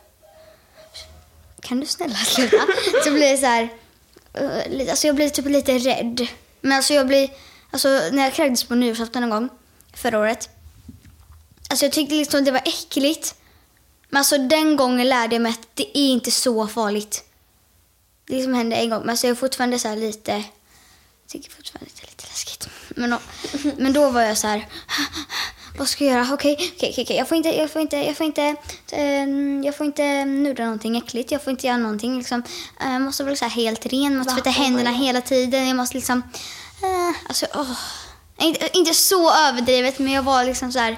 kan 1.60 1.80
du 1.80 1.86
snälla 1.86 2.14
sluta? 2.14 2.56
så 3.04 3.10
blir 3.10 3.30
det 3.30 3.38
så 3.38 3.46
här, 3.46 3.68
Eh, 4.38 4.90
alltså 4.90 5.06
jag 5.06 5.16
blir 5.16 5.28
typ 5.28 5.46
lite 5.46 5.78
rädd. 5.78 6.28
Men 6.60 6.72
alltså 6.72 6.94
jag 6.94 7.06
blir, 7.06 7.30
alltså 7.70 7.88
när 7.88 8.22
jag 8.22 8.34
kräktes 8.34 8.64
på 8.64 8.74
nyårsafton 8.74 9.22
en 9.22 9.30
gång 9.30 9.48
förra 9.94 10.18
året, 10.18 10.48
alltså 11.70 11.84
jag 11.84 11.92
tyckte 11.92 12.14
liksom 12.14 12.44
det 12.44 12.50
var 12.50 12.62
äckligt. 12.64 13.34
Men 14.08 14.18
alltså 14.18 14.38
den 14.38 14.76
gången 14.76 15.08
lärde 15.08 15.34
jag 15.34 15.42
mig 15.42 15.52
att 15.52 15.68
det 15.74 15.98
är 15.98 16.12
inte 16.12 16.30
så 16.30 16.66
farligt. 16.66 17.24
Det 18.26 18.34
liksom 18.34 18.54
hände 18.54 18.76
en 18.76 18.90
gång, 18.90 19.00
men 19.00 19.10
alltså 19.10 19.26
jag 19.26 19.30
är 19.30 19.40
fortfarande 19.40 19.78
så 19.78 19.88
här 19.88 19.96
lite, 19.96 20.32
jag 20.32 21.28
tycker 21.28 21.50
fortfarande 21.50 21.90
det 21.94 22.02
är 22.02 22.10
lite 22.10 22.26
läskigt. 22.26 22.68
Men, 22.88 23.18
men 23.76 23.92
då 23.92 24.10
var 24.10 24.22
jag 24.22 24.38
så 24.38 24.46
här, 24.46 24.68
vad 25.78 25.88
ska 25.88 26.04
jag 26.04 26.14
göra? 26.14 26.34
Okej, 26.34 26.56
okej, 26.76 26.94
okej, 26.98 27.16
jag 27.16 27.28
får 27.28 27.36
inte, 27.36 27.48
jag 27.48 27.70
får 27.70 27.82
inte, 27.82 27.96
jag 27.96 28.16
får 28.16 28.26
inte, 28.26 28.56
ehm, 28.92 29.64
jag 29.64 29.76
får 29.76 29.86
inte 29.86 30.24
nudda 30.24 30.64
någonting 30.64 30.96
äckligt. 30.96 31.32
Jag 31.32 31.42
får 31.42 31.50
inte 31.50 31.66
göra 31.66 31.76
någonting 31.76 32.18
liksom. 32.18 32.42
Eh, 32.80 32.92
Jag 32.92 33.02
måste 33.02 33.24
vara 33.24 33.36
så 33.36 33.44
helt 33.44 33.86
ren, 33.86 34.16
måste 34.16 34.34
tvätta 34.34 34.50
Oh 34.50 34.54
händerna 34.54 34.90
hela 34.90 35.20
tiden. 35.20 35.68
Jag 35.68 35.76
måste 35.76 35.94
liksom, 35.96 36.22
eh, 36.82 37.28
alltså, 37.28 37.46
åh. 37.54 37.78
Inte, 38.40 38.68
inte 38.78 38.94
så 38.94 39.34
överdrivet, 39.34 39.98
men 39.98 40.12
jag 40.12 40.22
var 40.22 40.44
liksom 40.44 40.72
så 40.72 40.78
här, 40.78 40.96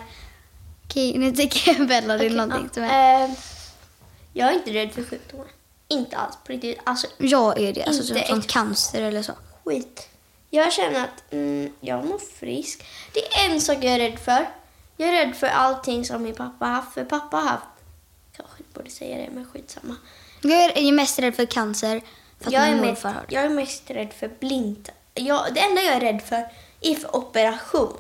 okej, 0.85 1.19
nu 1.19 1.33
tycker 1.33 1.73
jag 1.79 1.89
Bella 1.89 2.17
det 2.17 2.27
är 2.27 2.31
någonting 2.31 2.71
som 2.75 2.83
är, 2.83 3.25
Eh, 3.25 3.31
jag 4.33 4.49
är 4.49 4.53
inte 4.53 4.71
rädd 4.71 4.93
för 4.93 5.05
sjukdomar. 5.05 5.47
Inte 5.89 6.17
alls 6.17 6.37
på 6.47 6.53
riktigt. 6.53 6.79
Alltså 6.85 7.07
jag 7.19 7.61
är 7.61 7.73
det, 7.73 7.85
alltså 7.85 8.03
inte 8.15 8.27
som, 8.27 8.41
som 8.41 8.43
cancer 8.43 9.03
eller 9.03 9.23
så. 9.23 9.33
skit. 9.65 10.09
Jag 10.51 10.73
känner 10.73 11.01
att 11.05 11.33
mm, 11.33 11.73
jag 11.81 12.05
mår 12.05 12.19
frisk. 12.41 12.85
Det 13.13 13.21
är 13.35 13.51
en 13.51 13.61
sak 13.61 13.77
jag 13.77 13.85
är 13.95 13.99
rädd 13.99 14.19
för. 14.19 14.49
Jag 15.01 15.09
är 15.09 15.27
rädd 15.27 15.37
för 15.37 15.47
allting 15.47 16.05
som 16.05 16.23
min 16.23 16.35
pappa 16.35 16.67
har 16.67 16.73
haft. 16.73 16.95
För 16.95 17.05
pappa 17.05 17.37
har 17.37 17.49
haft... 17.49 17.65
Kanske 18.37 18.59
inte 18.59 18.79
borde 18.79 18.91
säga 18.91 19.17
det, 19.17 19.29
men 19.35 19.47
skitsamma. 19.53 19.97
Jag 20.43 20.77
är 20.77 20.81
ju 20.81 20.93
mest 20.93 21.19
rädd 21.19 21.35
för 21.35 21.47
cancer, 21.47 22.01
för 22.41 22.47
att 22.47 22.53
Jag 22.53 22.69
är, 22.69 22.75
mest, 22.75 23.05
jag 23.29 23.45
är 23.45 23.49
mest 23.49 23.83
rädd 23.87 24.13
för 24.19 24.31
blint. 24.41 24.89
Jag, 25.15 25.55
det 25.55 25.61
enda 25.61 25.83
jag 25.83 25.95
är 25.95 26.01
rädd 26.01 26.23
för 26.29 26.49
är 26.81 26.95
för 26.95 27.17
operation. 27.17 27.97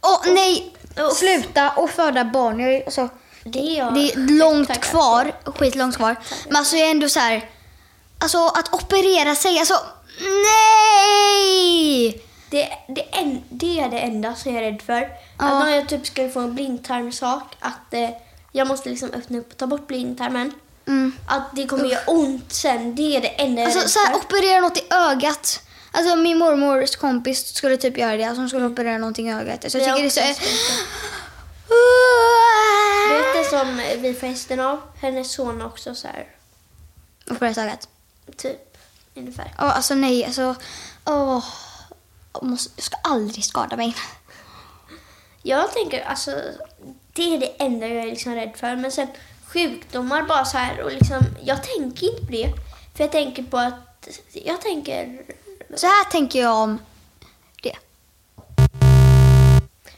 Åh 0.00 0.20
nej! 0.26 0.74
Uff. 0.96 1.16
Sluta 1.16 1.70
och 1.70 1.90
föda 1.90 2.24
barn. 2.24 2.60
Jag 2.60 2.82
alltså, 2.82 3.08
Det 3.44 3.58
är 3.58 3.78
jag 3.78 3.94
det 3.94 4.12
är 4.12 4.38
långt 4.38 4.80
kvar, 4.80 5.32
skitlångt 5.44 5.96
kvar. 5.96 6.16
Men 6.46 6.56
alltså 6.56 6.76
jag 6.76 6.86
är 6.86 6.90
ändå 6.90 7.08
så 7.08 7.20
här, 7.20 7.50
alltså 8.18 8.38
att 8.38 8.74
operera 8.74 9.34
sig, 9.34 9.58
alltså 9.58 9.74
nej! 10.20 12.27
Det, 12.50 12.68
det, 12.88 13.02
en, 13.02 13.42
det 13.48 13.80
är 13.80 13.88
det 13.88 13.98
enda 13.98 14.34
som 14.34 14.54
jag 14.54 14.64
är 14.64 14.70
rädd 14.72 14.82
för. 14.82 15.00
Ja. 15.00 15.08
Att 15.36 15.62
om 15.62 15.70
jag 15.72 15.88
typ 15.88 16.06
skulle 16.06 16.30
få 16.30 16.40
en 16.40 16.54
blindtarmsak, 16.54 17.56
att 17.60 17.94
eh, 17.94 18.10
jag 18.52 18.66
måste 18.68 18.88
liksom 18.88 19.10
öppna 19.10 19.38
upp 19.38 19.50
och 19.52 19.56
ta 19.56 19.66
bort 19.66 19.86
blindtarmen. 19.86 20.52
Mm. 20.86 21.12
Att 21.26 21.42
det 21.56 21.66
kommer 21.66 21.84
göra 21.84 22.04
ont 22.06 22.52
sen, 22.52 22.94
det 22.94 23.16
är 23.16 23.20
det 23.20 23.28
enda 23.28 23.62
jag 23.62 23.70
är 23.70 23.76
Alltså 23.76 23.80
rädd 23.80 23.90
så 23.90 23.98
här, 23.98 24.12
för. 24.12 24.18
operera 24.20 24.60
något 24.60 24.78
i 24.78 24.84
ögat. 24.90 25.62
Alltså 25.92 26.16
min 26.16 26.38
mormors 26.38 26.96
kompis 26.96 27.54
skulle 27.54 27.76
typ 27.76 27.98
göra 27.98 28.16
det, 28.16 28.24
alltså 28.24 28.40
hon 28.40 28.48
skulle 28.48 28.66
operera 28.66 28.98
någonting 28.98 29.28
i 29.28 29.34
ögat. 29.34 29.72
Så 29.72 29.78
jag 29.78 29.86
Det 29.88 30.08
tycker 30.08 30.22
det 30.22 30.28
är 30.30 30.34
så... 30.34 30.40
Vet 33.14 33.44
du 33.44 33.50
som 33.50 33.76
vi 34.02 34.14
får 34.14 34.26
hästen 34.26 34.60
av? 34.60 34.80
Hennes 35.00 35.32
son 35.32 35.62
också 35.62 35.94
så 35.94 36.08
här, 36.08 36.26
Operera 37.30 37.62
ögat. 37.62 37.88
typ, 38.36 38.76
ungefär. 39.14 39.54
Ja, 39.58 39.64
alltså 39.72 39.94
nej, 39.94 40.24
alltså... 40.24 40.54
Åh. 41.04 41.34
Måste, 41.34 41.67
jag 42.32 42.58
ska 42.58 42.96
aldrig 43.04 43.44
skada 43.44 43.76
mig. 43.76 43.96
Jag 45.42 45.72
tänker, 45.72 46.04
alltså, 46.04 46.42
det 47.12 47.34
är 47.34 47.38
det 47.38 47.46
enda 47.46 47.86
jag 47.86 48.04
är 48.04 48.06
liksom 48.06 48.34
rädd 48.34 48.52
för. 48.56 48.76
Men 48.76 48.92
sen 48.92 49.08
sjukdomar 49.46 50.22
bara 50.22 50.44
så 50.44 50.58
här 50.58 50.80
och 50.82 50.92
liksom, 50.92 51.20
jag 51.42 51.62
tänker 51.62 52.06
inte 52.06 52.26
på 52.26 52.32
det. 52.32 52.52
För 52.94 53.04
jag 53.04 53.12
tänker 53.12 53.42
på 53.42 53.58
att, 53.58 54.08
jag 54.32 54.60
tänker, 54.60 55.22
Så 55.74 55.86
här 55.86 56.10
tänker 56.10 56.40
jag 56.40 56.54
om 56.56 56.78
det. 57.62 57.76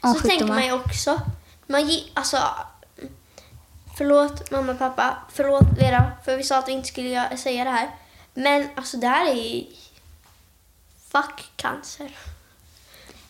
Om 0.01 0.13
så 0.13 0.19
tänker 0.19 0.29
sjukdomar. 0.29 0.55
man 0.55 0.65
ju 0.65 0.73
också, 0.73 1.21
man 1.67 1.89
ge, 1.89 2.03
alltså, 2.13 2.37
förlåt 3.97 4.51
mamma 4.51 4.71
och 4.71 4.79
pappa, 4.79 5.17
förlåt 5.31 5.67
Vera, 5.77 6.11
för 6.25 6.37
vi 6.37 6.43
sa 6.43 6.57
att 6.57 6.67
vi 6.67 6.71
inte 6.71 6.87
skulle 6.87 7.37
säga 7.37 7.63
det 7.63 7.69
här. 7.69 7.95
Men 8.33 8.69
alltså 8.75 8.97
det 8.97 9.07
här 9.07 9.25
är 9.25 9.65
fuck 11.11 11.51
cancer. 11.55 12.17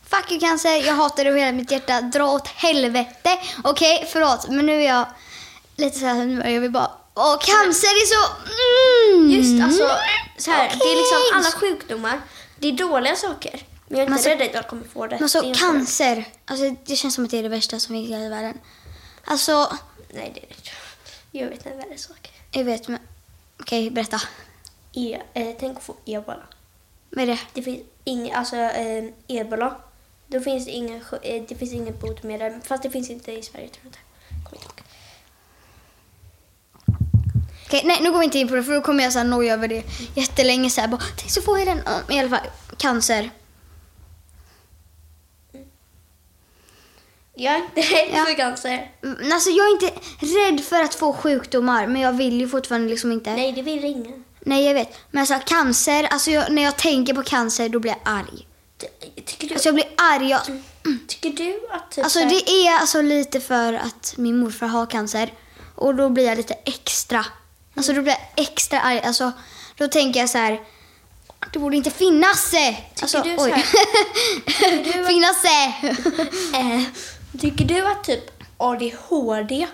Fuck 0.09 0.31
you 0.31 0.39
cancer, 0.39 0.69
jag 0.85 0.93
hatar 0.95 1.23
det 1.23 1.29
av 1.29 1.35
hela 1.37 1.51
mitt 1.51 1.71
hjärta. 1.71 2.01
Dra 2.01 2.23
åt 2.31 2.47
helvete. 2.47 3.39
Okej, 3.63 4.07
förlåt, 4.11 4.47
men 4.49 4.65
nu 4.65 4.83
är 4.83 4.87
jag 4.87 5.05
lite 5.75 5.99
så 5.99 6.05
här, 6.05 6.49
jag 6.49 6.61
vill 6.61 6.71
bara... 6.71 6.91
Åh, 7.13 7.37
cancer 7.39 7.87
är 7.87 8.05
så... 8.05 8.31
Mm. 9.17 9.31
Just 9.31 9.63
alltså, 9.63 9.89
så 10.37 10.51
här, 10.51 10.69
det 10.69 10.85
är 10.85 10.95
liksom 10.95 11.37
alla 11.37 11.51
sjukdomar, 11.51 12.21
det 12.59 12.67
är 12.67 12.71
dåliga 12.71 13.15
saker. 13.15 13.63
Men 13.87 13.99
jag 13.99 14.07
är 14.07 14.11
inte 14.11 14.23
så- 14.23 14.29
rädd 14.29 14.41
att 14.41 14.53
jag 14.53 14.67
kommer 14.67 14.83
få 14.93 15.07
det. 15.07 15.09
Men 15.09 15.19
Det 15.19 15.25
är 15.25 15.27
så 15.27 15.43
inte- 15.43 15.59
cancer, 15.59 16.25
alltså 16.45 16.75
det 16.85 16.95
känns 16.95 17.15
som 17.15 17.25
att 17.25 17.31
det 17.31 17.37
är 17.37 17.43
det 17.43 17.49
värsta 17.49 17.79
som 17.79 17.93
finns 17.95 18.09
i 18.09 18.13
hela 18.13 18.29
världen. 18.29 18.59
Alltså, 19.25 19.77
Nej, 20.13 20.31
det 20.35 20.39
är 20.39 20.47
det 20.47 20.55
inte. 20.55 20.69
Jag 21.31 21.47
vet 21.49 21.65
en 21.65 21.77
värre 21.77 21.97
sak. 21.97 22.31
jag 22.51 22.63
vet 22.63 22.87
men... 22.87 22.99
Okej, 23.59 23.89
berätta. 23.91 24.21
E, 24.93 25.21
eh, 25.33 25.47
tänk 25.59 25.77
att 25.77 25.83
få 25.83 25.95
ebola. 26.05 26.43
Vad 27.11 27.23
är 27.23 27.27
det? 27.27 27.39
Det 27.53 27.61
finns 27.61 27.81
ingen, 28.03 28.35
alltså 28.35 28.55
eh, 28.55 29.03
ebola. 29.27 29.75
Då 30.27 30.39
finns 30.39 30.65
det 30.65 30.71
ingen, 30.71 31.01
eh, 31.21 31.43
det 31.47 31.55
finns 31.55 31.73
inget 31.73 31.99
botemedel. 31.99 32.53
Fast 32.63 32.83
det 32.83 32.89
finns 32.89 33.09
inte 33.09 33.31
i 33.31 33.41
Sverige 33.43 33.67
tror 33.67 33.79
jag 33.83 33.87
inte. 33.89 33.99
Kommer 34.49 34.63
inte. 34.63 34.83
Okej, 37.67 37.81
nej 37.85 37.97
nu 38.01 38.11
går 38.11 38.19
vi 38.19 38.25
inte 38.25 38.39
in 38.39 38.47
på 38.47 38.55
det 38.55 38.63
för 38.63 38.73
då 38.73 38.81
kommer 38.81 39.03
jag 39.03 39.13
så 39.13 39.19
här 39.19 39.25
noja 39.25 39.53
över 39.53 39.67
det 39.67 39.83
jättelänge 40.15 40.69
så 40.69 40.81
här 40.81 40.87
bara, 40.87 41.01
tänk 41.17 41.31
så 41.31 41.41
får 41.41 41.59
jag 41.59 41.67
den. 41.67 41.77
I 42.09 42.19
alla 42.19 42.29
fall, 42.29 42.47
cancer. 42.77 43.31
Jag 47.35 47.53
är 47.53 47.57
inte 47.57 47.81
rädd 47.81 48.09
Ja. 48.13 48.25
för 48.25 48.33
cancer. 48.35 48.91
Mm, 49.03 49.31
Alltså 49.33 49.49
jag 49.49 49.67
är 49.67 49.71
inte 49.71 49.93
rädd 50.19 50.61
för 50.65 50.81
att 50.83 50.95
få 50.95 51.13
sjukdomar 51.13 51.87
men 51.87 52.01
jag 52.01 52.13
vill 52.13 52.39
ju 52.41 52.47
fortfarande 52.47 52.89
liksom 52.89 53.11
inte. 53.11 53.31
Nej, 53.35 53.51
det 53.51 53.61
vill 53.61 53.85
ingen. 53.85 54.23
Nej, 54.45 54.65
jag 54.65 54.73
vet. 54.73 54.97
Men 55.11 55.21
alltså 55.21 55.39
cancer, 55.45 56.03
alltså 56.03 56.31
jag, 56.31 56.51
när 56.51 56.61
jag 56.61 56.77
tänker 56.77 57.13
på 57.13 57.23
cancer 57.23 57.69
då 57.69 57.79
blir 57.79 57.91
jag 57.91 57.99
arg. 58.15 58.47
Ty- 58.77 59.21
Tycker 59.25 59.47
du, 59.47 59.53
Alltså 59.53 59.67
jag 59.67 59.75
blir 59.75 59.87
arg. 59.97 60.29
Jag, 60.29 60.41
tycker 61.07 61.29
du 61.29 61.59
att 61.71 61.91
typ 61.91 62.03
alltså 62.03 62.19
det 62.19 62.49
är 62.49 62.79
alltså 62.79 63.01
lite 63.01 63.39
för 63.39 63.73
att 63.73 64.13
min 64.17 64.37
morfar 64.39 64.67
har 64.67 64.85
cancer. 64.85 65.33
Och 65.75 65.95
då 65.95 66.09
blir 66.09 66.25
jag 66.25 66.37
lite 66.37 66.53
extra. 66.53 67.25
Alltså 67.75 67.93
då 67.93 68.01
blir 68.01 68.13
jag 68.13 68.45
extra 68.45 68.81
arg. 68.81 68.99
Alltså 68.99 69.31
då 69.77 69.87
tänker 69.87 70.19
jag 70.19 70.29
så 70.29 70.37
här. 70.37 70.61
Det 71.53 71.59
borde 71.59 71.77
inte 71.77 71.91
finnas. 71.91 72.53
eh. 72.53 72.75
Alltså, 73.01 73.21
du 73.21 73.35
så 73.37 73.43
oj. 73.45 73.51
här- 73.51 74.83
du- 74.83 75.05
finnas. 75.07 75.43
eh. 75.43 75.85
Eh, 76.75 76.83
tycker 77.41 77.65
du 77.65 77.85
att 77.87 78.03
typ 78.03 78.23
ADHD, 78.57 79.67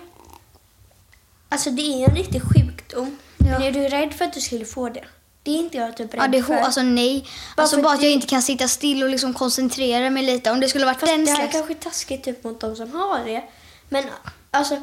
alltså 1.48 1.70
det 1.70 1.82
är 1.82 2.08
en 2.08 2.16
riktig 2.16 2.42
sjukdom. 2.42 3.16
Men 3.50 3.62
är 3.62 3.72
du 3.72 3.88
rädd 3.88 4.14
för 4.14 4.24
att 4.24 4.32
du 4.32 4.40
skulle 4.40 4.64
få 4.64 4.88
det? 4.88 5.04
Det 5.42 5.50
är 5.50 5.58
inte 5.58 5.76
jag 5.76 5.96
typ 5.96 6.14
rädd 6.14 6.20
ADHD, 6.22 6.42
för. 6.42 6.54
alltså 6.54 6.82
nej. 6.82 7.24
Bara 7.56 7.62
Alltså 7.62 7.82
bara 7.82 7.92
att 7.94 8.02
jag 8.02 8.10
det- 8.10 8.14
inte 8.14 8.26
kan 8.26 8.42
sitta 8.42 8.68
still 8.68 9.02
och 9.02 9.08
liksom 9.08 9.34
koncentrera 9.34 10.10
mig 10.10 10.22
lite. 10.22 10.50
Om 10.50 10.60
det 10.60 10.68
skulle 10.68 10.84
varit 10.86 11.00
Fast 11.00 11.12
den 11.12 11.24
det 11.24 11.30
här 11.30 11.36
slags... 11.36 11.52
kanske 11.52 11.72
är 11.72 11.90
taskigt 11.90 12.24
typ 12.24 12.44
mot 12.44 12.60
de 12.60 12.76
som 12.76 12.92
har 12.92 13.24
det. 13.24 13.42
Men 13.88 14.04
alltså, 14.50 14.80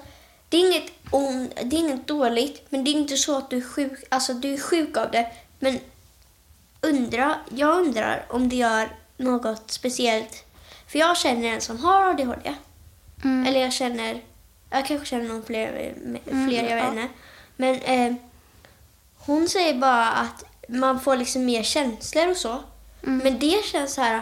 det 0.50 0.58
är 0.58 0.68
inget, 0.68 0.92
on, 1.12 1.50
det 1.64 1.76
är 1.76 1.80
inget 1.80 2.08
dåligt. 2.08 2.66
Men 2.70 2.84
det 2.84 2.92
är 2.92 2.94
inte 2.94 3.18
så 3.18 3.38
att 3.38 3.50
du 3.50 3.58
är 3.58 3.62
sjuk, 3.62 3.92
alltså 4.10 4.34
du 4.34 4.54
är 4.54 4.58
sjuk 4.58 4.98
av 4.98 5.12
det. 5.12 5.28
Men 5.60 5.80
undra, 6.82 7.36
jag 7.56 7.78
undrar 7.80 8.26
om 8.30 8.50
det 8.50 8.56
gör 8.56 8.90
något 9.18 9.72
speciellt. 9.72 10.44
För 10.88 11.00
jag 11.00 11.18
känner 11.18 11.48
en 11.48 11.62
som 11.62 11.78
har 11.80 12.10
ADHD. 12.10 12.56
Mm. 13.24 13.46
Eller 13.48 13.60
jag 13.62 13.74
känner, 13.74 14.22
jag 14.70 14.86
kanske 14.86 15.06
känner 15.06 15.26
någon 15.28 15.44
fler, 15.44 15.94
fler 16.24 16.34
Mm, 16.34 16.52
jag 16.56 16.70
ja. 16.72 16.76
vet 16.76 16.94
inte. 16.94 17.08
Men 17.58 17.76
eh, 17.76 18.16
hon 19.26 19.50
säger 19.50 19.74
bara 19.74 20.08
att 20.08 20.44
man 20.68 21.00
får 21.00 21.18
liksom 21.18 21.46
mer 21.46 21.64
känslor 21.64 22.30
och 22.30 22.38
så. 22.38 22.64
Mm. 23.04 23.18
Men 23.18 23.40
det 23.40 23.66
känns 23.66 23.94
så 23.94 24.02
här, 24.02 24.22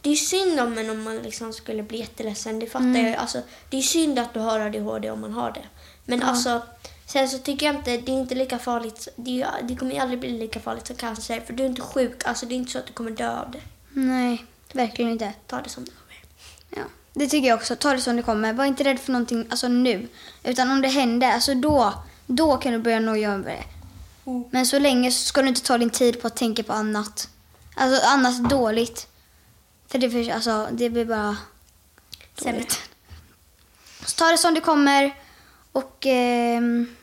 det 0.00 0.10
är 0.10 0.16
synd 0.16 0.60
om 0.60 0.78
en 0.78 0.90
om 0.90 1.02
man 1.02 1.18
liksom 1.18 1.52
skulle 1.52 1.82
bli 1.82 1.98
jätteledsen. 1.98 2.58
Det 2.58 2.66
fattar 2.66 2.98
jag. 2.98 3.14
Alltså, 3.14 3.42
det 3.70 3.78
är 3.78 3.82
synd 3.82 4.18
att 4.18 4.34
du 4.34 4.40
har 4.40 4.60
ADHD 4.60 5.10
om 5.10 5.20
man 5.20 5.32
har 5.32 5.52
det. 5.52 5.64
Men 6.04 6.22
alltså, 6.22 6.62
sen 7.06 7.28
så 7.28 7.38
tycker 7.38 7.66
jag 7.66 7.74
inte, 7.74 7.96
det 7.96 8.12
är 8.12 8.16
inte 8.16 8.34
lika 8.34 8.58
farligt. 8.58 9.08
Det, 9.16 9.42
är, 9.42 9.62
det 9.62 9.76
kommer 9.76 10.00
aldrig 10.00 10.20
bli 10.20 10.30
lika 10.38 10.60
farligt 10.60 10.86
som 10.86 10.96
cancer. 10.96 11.40
För 11.40 11.52
du 11.52 11.62
är 11.62 11.66
inte 11.66 11.82
sjuk. 11.82 12.26
Alltså 12.26 12.46
det 12.46 12.54
är 12.54 12.56
inte 12.56 12.72
så 12.72 12.78
att 12.78 12.86
du 12.86 12.92
kommer 12.92 13.10
dö 13.10 13.40
av 13.40 13.50
det. 13.50 13.60
Nej, 13.88 14.44
verkligen 14.72 15.10
inte. 15.10 15.32
Ta 15.46 15.60
det 15.60 15.68
som 15.68 15.84
det 15.84 15.90
kommer. 15.90 16.24
Ja, 16.70 16.90
det 17.12 17.28
tycker 17.28 17.48
jag 17.48 17.56
också. 17.56 17.76
Ta 17.76 17.92
det 17.92 18.00
som 18.00 18.16
det 18.16 18.22
kommer. 18.22 18.52
Var 18.52 18.64
inte 18.64 18.84
rädd 18.84 19.00
för 19.00 19.12
någonting 19.12 19.46
alltså 19.50 19.68
nu. 19.68 20.08
Utan 20.44 20.70
om 20.70 20.82
det 20.82 20.88
händer, 20.88 21.32
alltså 21.32 21.54
då, 21.54 21.94
då 22.26 22.56
kan 22.56 22.72
du 22.72 22.78
börja 22.78 23.00
noja 23.00 23.32
över 23.32 23.50
det. 23.50 23.64
Mm. 24.24 24.44
Men 24.50 24.66
så 24.66 24.78
länge 24.78 25.10
så 25.10 25.26
ska 25.26 25.42
du 25.42 25.48
inte 25.48 25.62
ta 25.62 25.78
din 25.78 25.90
tid 25.90 26.20
på 26.20 26.26
att 26.26 26.36
tänka 26.36 26.62
på 26.62 26.72
annat. 26.72 27.28
Alltså 27.76 28.06
annat 28.06 28.50
dåligt. 28.50 29.08
För 29.88 29.98
det, 29.98 30.10
för, 30.10 30.30
alltså, 30.30 30.68
det 30.72 30.90
blir 30.90 31.04
bara 31.04 31.36
Sämre. 32.42 32.66
Så 34.06 34.16
ta 34.16 34.30
det 34.30 34.38
som 34.38 34.54
det 34.54 34.60
kommer 34.60 35.18
och 35.72 36.06
ehm, 36.06 36.96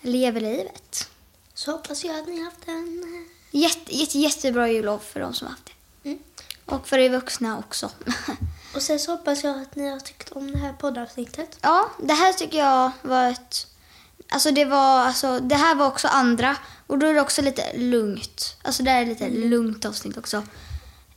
lev 0.00 0.36
livet. 0.36 1.08
Så 1.54 1.72
hoppas 1.72 2.04
jag 2.04 2.18
att 2.18 2.28
ni 2.28 2.38
har 2.38 2.44
haft 2.44 2.68
en... 2.68 3.04
Jätte, 3.50 3.96
jätte, 3.96 4.18
jättebra 4.18 4.68
jullov 4.68 4.98
för 4.98 5.20
de 5.20 5.34
som 5.34 5.46
har 5.46 5.52
haft 5.52 5.70
det. 6.02 6.08
Mm. 6.08 6.22
Och 6.66 6.88
för 6.88 6.98
er 6.98 7.10
vuxna 7.10 7.58
också. 7.58 7.90
Och 8.74 8.82
sen 8.82 8.98
så 8.98 9.10
hoppas 9.10 9.44
jag 9.44 9.62
att 9.62 9.76
ni 9.76 9.88
har 9.88 10.00
tyckt 10.00 10.32
om 10.32 10.52
det 10.52 10.58
här 10.58 10.72
poddavsnittet. 10.72 11.58
Ja, 11.60 11.90
det 11.98 12.14
här 12.14 12.32
tycker 12.32 12.58
jag 12.58 12.90
var 13.02 13.30
ett... 13.30 13.66
Alltså 14.32 14.50
det 14.50 14.64
var, 14.64 15.00
alltså 15.00 15.40
det 15.40 15.54
här 15.54 15.74
var 15.74 15.86
också 15.86 16.08
andra 16.08 16.56
och 16.86 16.98
då 16.98 17.06
är 17.06 17.14
det 17.14 17.20
också 17.20 17.42
lite 17.42 17.76
lugnt. 17.76 18.56
Alltså 18.62 18.82
det 18.82 18.90
här 18.90 19.02
är 19.02 19.06
lite 19.06 19.28
lugnt 19.28 19.84
avsnitt 19.84 20.16
också. 20.16 20.42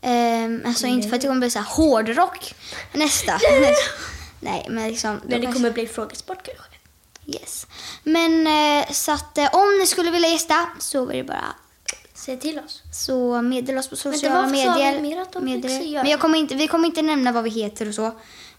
Ehm, 0.01 0.61
alltså 0.65 0.87
inte 0.87 1.07
för 1.09 1.15
att 1.15 1.21
det 1.21 1.27
kommer 1.27 1.39
bli 1.39 1.49
så 1.49 1.59
här 1.59 1.65
hårdrock 1.65 2.55
nästa. 2.93 3.39
Nej, 4.39 4.65
men 4.69 4.87
liksom... 4.87 5.21
Men 5.27 5.41
det 5.41 5.51
kommer 5.51 5.71
bli 5.71 5.87
frågesport 5.87 6.45
kanske. 6.45 6.75
Yes. 7.27 7.67
Men 8.03 8.47
eh, 8.47 8.91
så 8.91 9.11
att 9.11 9.37
eh, 9.37 9.55
om 9.55 9.77
ni 9.79 9.87
skulle 9.87 10.11
vilja 10.11 10.29
gästa 10.29 10.69
så 10.79 11.09
är 11.09 11.13
det 11.13 11.23
bara 11.23 11.55
Säg 12.13 12.39
till 12.39 12.59
oss. 12.59 12.83
så 12.91 13.41
meddela 13.41 13.79
oss 13.79 13.87
på 13.89 13.95
sociala 13.95 14.41
varför 14.41 14.55
sa 14.55 14.75
medier. 14.75 14.93
vi 14.93 15.01
mer 15.01 15.21
att 15.21 15.33
de 15.33 15.43
fick 15.43 15.55
medier. 15.55 15.79
se 15.79 15.85
göra? 15.85 16.03
Men 16.03 16.11
jag 16.11 16.19
kommer 16.19 16.37
inte, 16.37 16.55
vi 16.55 16.67
kommer 16.67 16.85
inte 16.85 17.01
nämna 17.01 17.31
vad 17.31 17.43
vi 17.43 17.49
heter 17.49 17.87
och 17.87 17.95
så. 17.95 18.11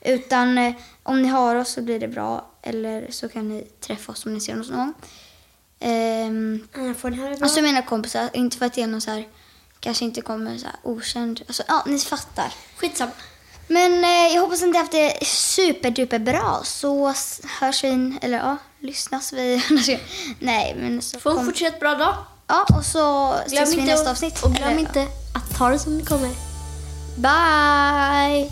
Utan 0.06 0.58
eh, 0.58 0.74
om 1.02 1.22
ni 1.22 1.28
har 1.28 1.54
oss 1.56 1.68
så 1.72 1.82
blir 1.82 2.00
det 2.00 2.08
bra. 2.08 2.50
Eller 2.62 3.06
så 3.10 3.28
kan 3.28 3.48
ni 3.48 3.62
träffa 3.80 4.12
oss 4.12 4.26
om 4.26 4.34
ni 4.34 4.40
ser 4.40 4.60
oss 4.60 4.70
någon 4.70 4.78
gång. 4.78 4.94
Ehm, 5.80 6.68
Annars 6.74 6.96
får 6.96 7.10
ni 7.10 7.16
höra 7.16 7.34
bra. 7.36 7.42
alltså 7.44 7.62
mina 7.62 7.82
kompisar, 7.82 8.30
inte 8.32 8.56
för 8.58 8.66
att 8.66 8.74
det 8.74 8.82
är 8.82 8.86
någon 8.86 9.00
så 9.00 9.10
här, 9.10 9.28
kanske 9.80 10.04
inte 10.04 10.20
kommer 10.20 10.58
så 10.58 10.66
här 10.66 10.76
okänd. 10.82 11.42
Alltså 11.46 11.62
ja, 11.68 11.82
ni 11.86 11.98
fattar. 11.98 12.52
Skitsamma. 12.76 13.12
Men 13.68 14.04
eh, 14.04 14.34
jag 14.34 14.40
hoppas 14.42 14.62
att 14.62 14.68
ni 14.68 14.78
haft 14.78 14.92
det 14.92 15.26
superduper 15.26 16.18
bra. 16.18 16.60
Så 16.64 17.08
s- 17.08 17.40
hörs 17.60 17.84
vi, 17.84 18.18
eller 18.22 18.38
ja, 18.38 18.56
lyssnas 18.80 19.32
vi. 19.32 19.62
Nej, 20.40 20.74
men 20.78 21.02
så 21.02 21.18
Få 21.20 21.30
en 21.30 21.36
kom- 21.36 21.46
fortsatt 21.46 21.80
bra 21.80 21.94
dag. 21.94 22.14
Ja, 22.46 22.66
och 22.78 22.84
så 22.84 23.34
ses 23.46 23.74
vi 23.74 23.78
i 23.80 23.84
nästa 23.84 24.10
avsnitt. 24.10 24.42
och 24.44 24.50
glöm 24.54 24.68
Eller, 24.68 24.80
inte 24.80 25.02
att 25.34 25.58
ta 25.58 25.68
det 25.68 25.78
som 25.78 25.98
det 25.98 26.04
kommer. 26.04 26.30
Bye! 27.16 28.50